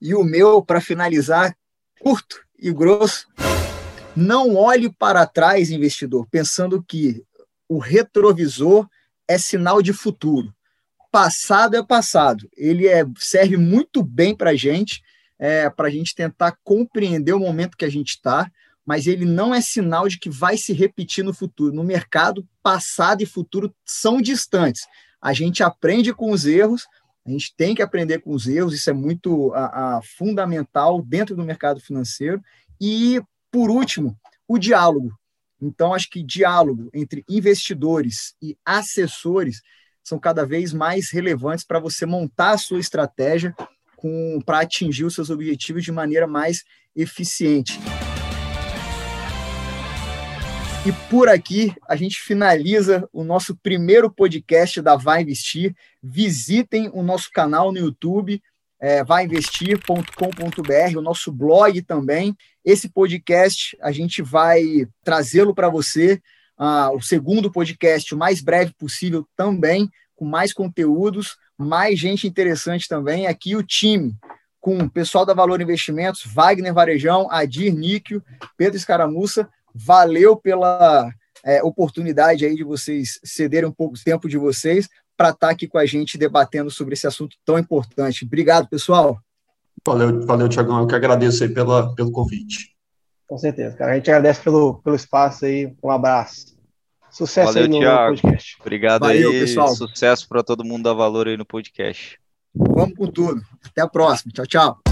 [0.00, 1.56] E o meu, para finalizar,
[2.00, 3.26] curto e grosso,
[4.16, 7.22] não olhe para trás, investidor, pensando que
[7.68, 8.88] o retrovisor
[9.28, 10.54] é sinal de futuro.
[11.10, 12.48] Passado é passado.
[12.56, 15.02] Ele é, serve muito bem para a gente,
[15.38, 18.50] é, para a gente tentar compreender o momento que a gente está,
[18.84, 21.74] mas ele não é sinal de que vai se repetir no futuro.
[21.74, 24.86] No mercado, passado e futuro são distantes.
[25.20, 26.86] A gente aprende com os erros,
[27.26, 31.34] a gente tem que aprender com os erros, isso é muito a, a, fundamental dentro
[31.34, 32.40] do mercado financeiro.
[32.80, 33.20] E,
[33.50, 34.16] por último,
[34.46, 35.12] o diálogo.
[35.60, 39.62] Então, acho que diálogo entre investidores e assessores
[40.02, 43.54] são cada vez mais relevantes para você montar a sua estratégia
[44.44, 46.62] para atingir os seus objetivos de maneira mais
[46.94, 47.80] eficiente.
[50.86, 55.74] E por aqui a gente finaliza o nosso primeiro podcast da Vai Investir.
[56.00, 58.40] Visitem o nosso canal no YouTube,
[58.80, 62.36] é, vainvestir.com.br, o nosso blog também.
[62.64, 66.20] Esse podcast a gente vai trazê-lo para você,
[66.58, 72.88] uh, o segundo podcast o mais breve possível também, com mais conteúdos, mais gente interessante
[72.88, 73.26] também.
[73.26, 74.14] Aqui o time,
[74.60, 78.22] com o pessoal da Valor Investimentos, Wagner Varejão, Adir Níquio,
[78.56, 79.48] Pedro Escaramuça
[79.78, 81.12] Valeu pela
[81.44, 85.52] é, oportunidade aí de vocês cederem um pouco do tempo de vocês para estar tá
[85.52, 88.24] aqui com a gente debatendo sobre esse assunto tão importante.
[88.24, 89.18] Obrigado, pessoal.
[89.86, 90.80] Valeu, valeu, Tiagão.
[90.80, 92.74] Eu que agradeço aí pela, pelo convite.
[93.26, 93.92] Com certeza, cara.
[93.92, 95.74] A gente agradece pelo, pelo espaço aí.
[95.82, 96.56] Um abraço.
[97.10, 98.16] Sucesso valeu, aí no, Thiago.
[98.16, 98.56] podcast.
[98.60, 99.40] Obrigado valeu, aí.
[99.40, 99.68] Pessoal.
[99.68, 102.18] Sucesso para todo mundo dar valor aí no podcast.
[102.54, 103.40] Vamos com tudo.
[103.64, 104.32] Até a próxima.
[104.32, 104.85] Tchau, tchau.